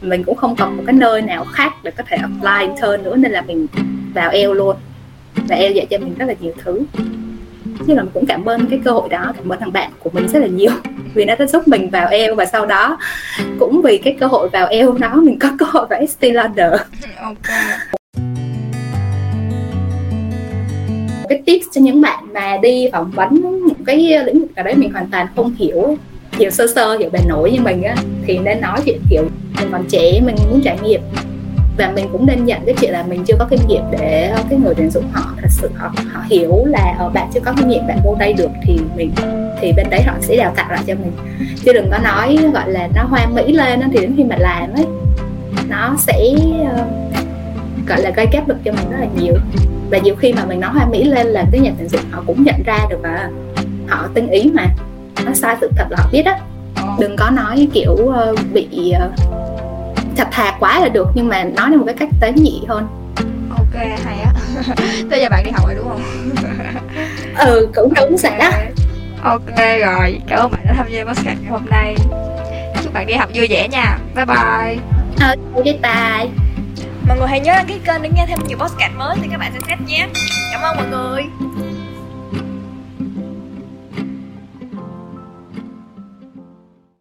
Mình 0.02 0.24
cũng 0.24 0.36
không 0.36 0.56
còn 0.56 0.76
một 0.76 0.82
cái 0.86 0.94
nơi 0.94 1.22
nào 1.22 1.44
khác 1.44 1.72
để 1.82 1.90
có 1.90 2.04
thể 2.08 2.16
apply 2.16 2.66
intern 2.66 3.02
nữa 3.02 3.16
nên 3.16 3.32
là 3.32 3.42
mình 3.42 3.66
vào 4.14 4.30
eo 4.30 4.54
luôn 4.54 4.76
và 5.34 5.56
eo 5.56 5.72
dạy 5.72 5.86
cho 5.90 5.98
mình 5.98 6.14
rất 6.18 6.26
là 6.26 6.34
nhiều 6.40 6.52
thứ. 6.64 6.82
Nhưng 7.86 7.96
mà 7.96 8.02
mình 8.02 8.12
cũng 8.14 8.26
cảm 8.26 8.44
ơn 8.44 8.66
cái 8.66 8.80
cơ 8.84 8.90
hội 8.90 9.08
đó 9.08 9.32
cảm 9.36 9.52
ơn 9.52 9.60
thằng 9.60 9.72
bạn 9.72 9.90
của 9.98 10.10
mình 10.12 10.28
rất 10.28 10.38
là 10.38 10.46
nhiều. 10.46 10.70
Vì 11.14 11.24
nó 11.24 11.34
đã 11.38 11.46
giúp 11.46 11.68
mình 11.68 11.90
vào 11.90 12.08
eo 12.08 12.34
và 12.34 12.44
sau 12.44 12.66
đó 12.66 12.98
cũng 13.58 13.82
vì 13.84 13.98
cái 13.98 14.16
cơ 14.20 14.26
hội 14.26 14.48
vào 14.48 14.66
eo 14.66 14.92
đó 14.92 15.14
mình 15.14 15.38
có 15.38 15.48
cơ 15.58 15.66
hội 15.68 15.86
vào 15.90 16.06
ST 16.06 16.22
Lauder 16.22 16.72
okay. 17.16 17.78
cái 21.28 21.42
tips 21.46 21.66
cho 21.72 21.80
những 21.80 22.00
bạn 22.00 22.32
mà 22.32 22.56
đi 22.62 22.88
phỏng 22.92 23.10
vấn 23.10 23.60
một 23.68 23.74
cái 23.86 24.24
lĩnh 24.24 24.40
vực 24.40 24.54
nào 24.54 24.64
đấy 24.64 24.74
mình 24.74 24.92
hoàn 24.92 25.08
toàn 25.10 25.26
không 25.36 25.54
hiểu 25.58 25.96
hiểu 26.32 26.50
sơ 26.50 26.66
sơ 26.74 26.96
hiểu 26.98 27.10
bề 27.12 27.18
nổi 27.28 27.52
như 27.52 27.60
mình 27.60 27.82
á 27.82 27.94
thì 28.26 28.38
nên 28.38 28.60
nói 28.60 28.80
chuyện 28.84 29.00
kiểu 29.10 29.22
mình 29.58 29.68
còn 29.72 29.84
trẻ 29.88 30.20
mình 30.26 30.36
muốn 30.50 30.60
trải 30.64 30.78
nghiệm 30.82 31.00
và 31.76 31.92
mình 31.94 32.08
cũng 32.12 32.26
nên 32.26 32.44
nhận 32.44 32.60
cái 32.66 32.74
chuyện 32.80 32.92
là 32.92 33.02
mình 33.02 33.24
chưa 33.26 33.34
có 33.38 33.46
kinh 33.50 33.60
nghiệm 33.68 33.82
để 33.90 34.34
cái 34.50 34.58
người 34.58 34.74
tuyển 34.74 34.90
dụng 34.90 35.04
họ 35.12 35.34
thật 35.42 35.48
sự 35.50 35.70
họ 35.76 35.92
họ 36.12 36.22
hiểu 36.30 36.64
là 36.64 36.94
ở 36.98 37.04
ờ, 37.04 37.10
bạn 37.10 37.30
chưa 37.34 37.40
có 37.40 37.52
kinh 37.56 37.68
nghiệm 37.68 37.86
bạn 37.86 37.98
vô 38.04 38.16
đây 38.18 38.32
được 38.32 38.50
thì 38.62 38.78
mình 38.96 39.12
thì 39.60 39.72
bên 39.72 39.86
đấy 39.90 40.02
họ 40.02 40.14
sẽ 40.20 40.36
đào 40.36 40.52
tạo 40.56 40.70
lại 40.70 40.82
cho 40.86 40.94
mình. 40.94 41.12
Chứ 41.64 41.72
đừng 41.72 41.90
có 41.90 41.98
nói 41.98 42.38
gọi 42.54 42.70
là 42.70 42.88
nó 42.94 43.04
hoa 43.04 43.26
mỹ 43.26 43.52
lên 43.52 43.80
thì 43.92 44.00
đến 44.00 44.14
khi 44.16 44.24
mà 44.24 44.36
làm 44.38 44.72
ấy 44.72 44.86
nó 45.68 45.94
sẽ 45.98 46.34
uh, 46.62 47.86
gọi 47.86 48.02
là 48.02 48.10
gây 48.10 48.26
áp 48.26 48.48
lực 48.48 48.56
cho 48.64 48.72
mình 48.72 48.90
rất 48.90 48.96
là 49.00 49.06
nhiều. 49.20 49.34
Và 49.90 49.98
nhiều 49.98 50.14
khi 50.16 50.32
mà 50.32 50.44
mình 50.44 50.60
nói 50.60 50.70
hoa 50.72 50.86
mỹ 50.86 51.04
lên 51.04 51.26
là 51.26 51.44
cái 51.52 51.60
nhà 51.60 51.70
tuyển 51.78 51.88
dụng 51.88 52.02
họ 52.10 52.22
cũng 52.26 52.44
nhận 52.44 52.62
ra 52.66 52.78
được 52.90 53.02
à 53.02 53.30
họ 53.88 54.08
tinh 54.14 54.30
ý 54.30 54.50
mà 54.54 54.66
nó 55.24 55.32
sai 55.34 55.56
sự 55.60 55.70
thật 55.76 55.86
là 55.90 55.96
họ 56.00 56.08
biết 56.12 56.24
á. 56.24 56.38
Đừng 56.98 57.16
có 57.16 57.30
nói 57.30 57.68
kiểu 57.72 57.92
uh, 57.92 58.38
bị 58.52 58.94
uh, 59.06 59.41
thật 60.22 60.28
thà 60.30 60.56
quá 60.60 60.80
là 60.80 60.88
được 60.88 61.08
nhưng 61.14 61.28
mà 61.28 61.44
nói 61.44 61.66
theo 61.70 61.78
một 61.78 61.84
cái 61.86 61.94
cách 61.98 62.08
tế 62.20 62.32
nhị 62.32 62.62
hơn 62.68 62.86
ok 63.56 63.82
hay 64.04 64.20
á. 64.20 64.32
Bây 65.10 65.20
giờ 65.20 65.28
bạn 65.30 65.44
đi 65.44 65.50
học 65.50 65.66
rồi 65.66 65.74
đúng 65.74 65.88
không? 65.88 66.02
Ừ 67.38 67.68
cũng 67.74 67.94
đúng 67.94 68.18
sẽ 68.18 68.38
đó. 68.38 68.50
Ok. 69.22 69.56
Rồi. 69.80 70.20
Cảm 70.28 70.38
ơn 70.38 70.50
bạn 70.50 70.60
đã 70.64 70.74
tham 70.76 70.86
gia 70.90 71.04
podcast 71.04 71.38
ngày 71.40 71.50
hôm 71.50 71.66
nay. 71.70 71.94
Chúc 72.82 72.92
bạn 72.92 73.06
đi 73.06 73.14
học 73.14 73.28
vui 73.34 73.46
vẻ 73.50 73.68
nha. 73.68 73.98
Bye 74.14 74.24
bye. 74.24 74.76
Ok 75.54 75.64
bye. 75.64 75.80
Bye 75.82 76.28
mọi 77.08 77.18
người 77.18 77.28
hãy 77.28 77.40
nhớ 77.40 77.52
đăng 77.52 77.66
ký 77.66 77.78
kênh 77.84 78.02
để 78.02 78.10
nghe 78.16 78.26
thêm 78.28 78.38
nhiều 78.48 78.58
podcast 78.58 78.92
mới 78.96 79.16
thì 79.22 79.28
các 79.30 79.38
bạn 79.38 79.52
sẽ 79.54 79.60
xếp 79.68 79.76
nhé. 79.86 80.08
Cảm 80.52 80.62
ơn 80.62 80.76
mọi 80.76 80.86
người 80.86 81.22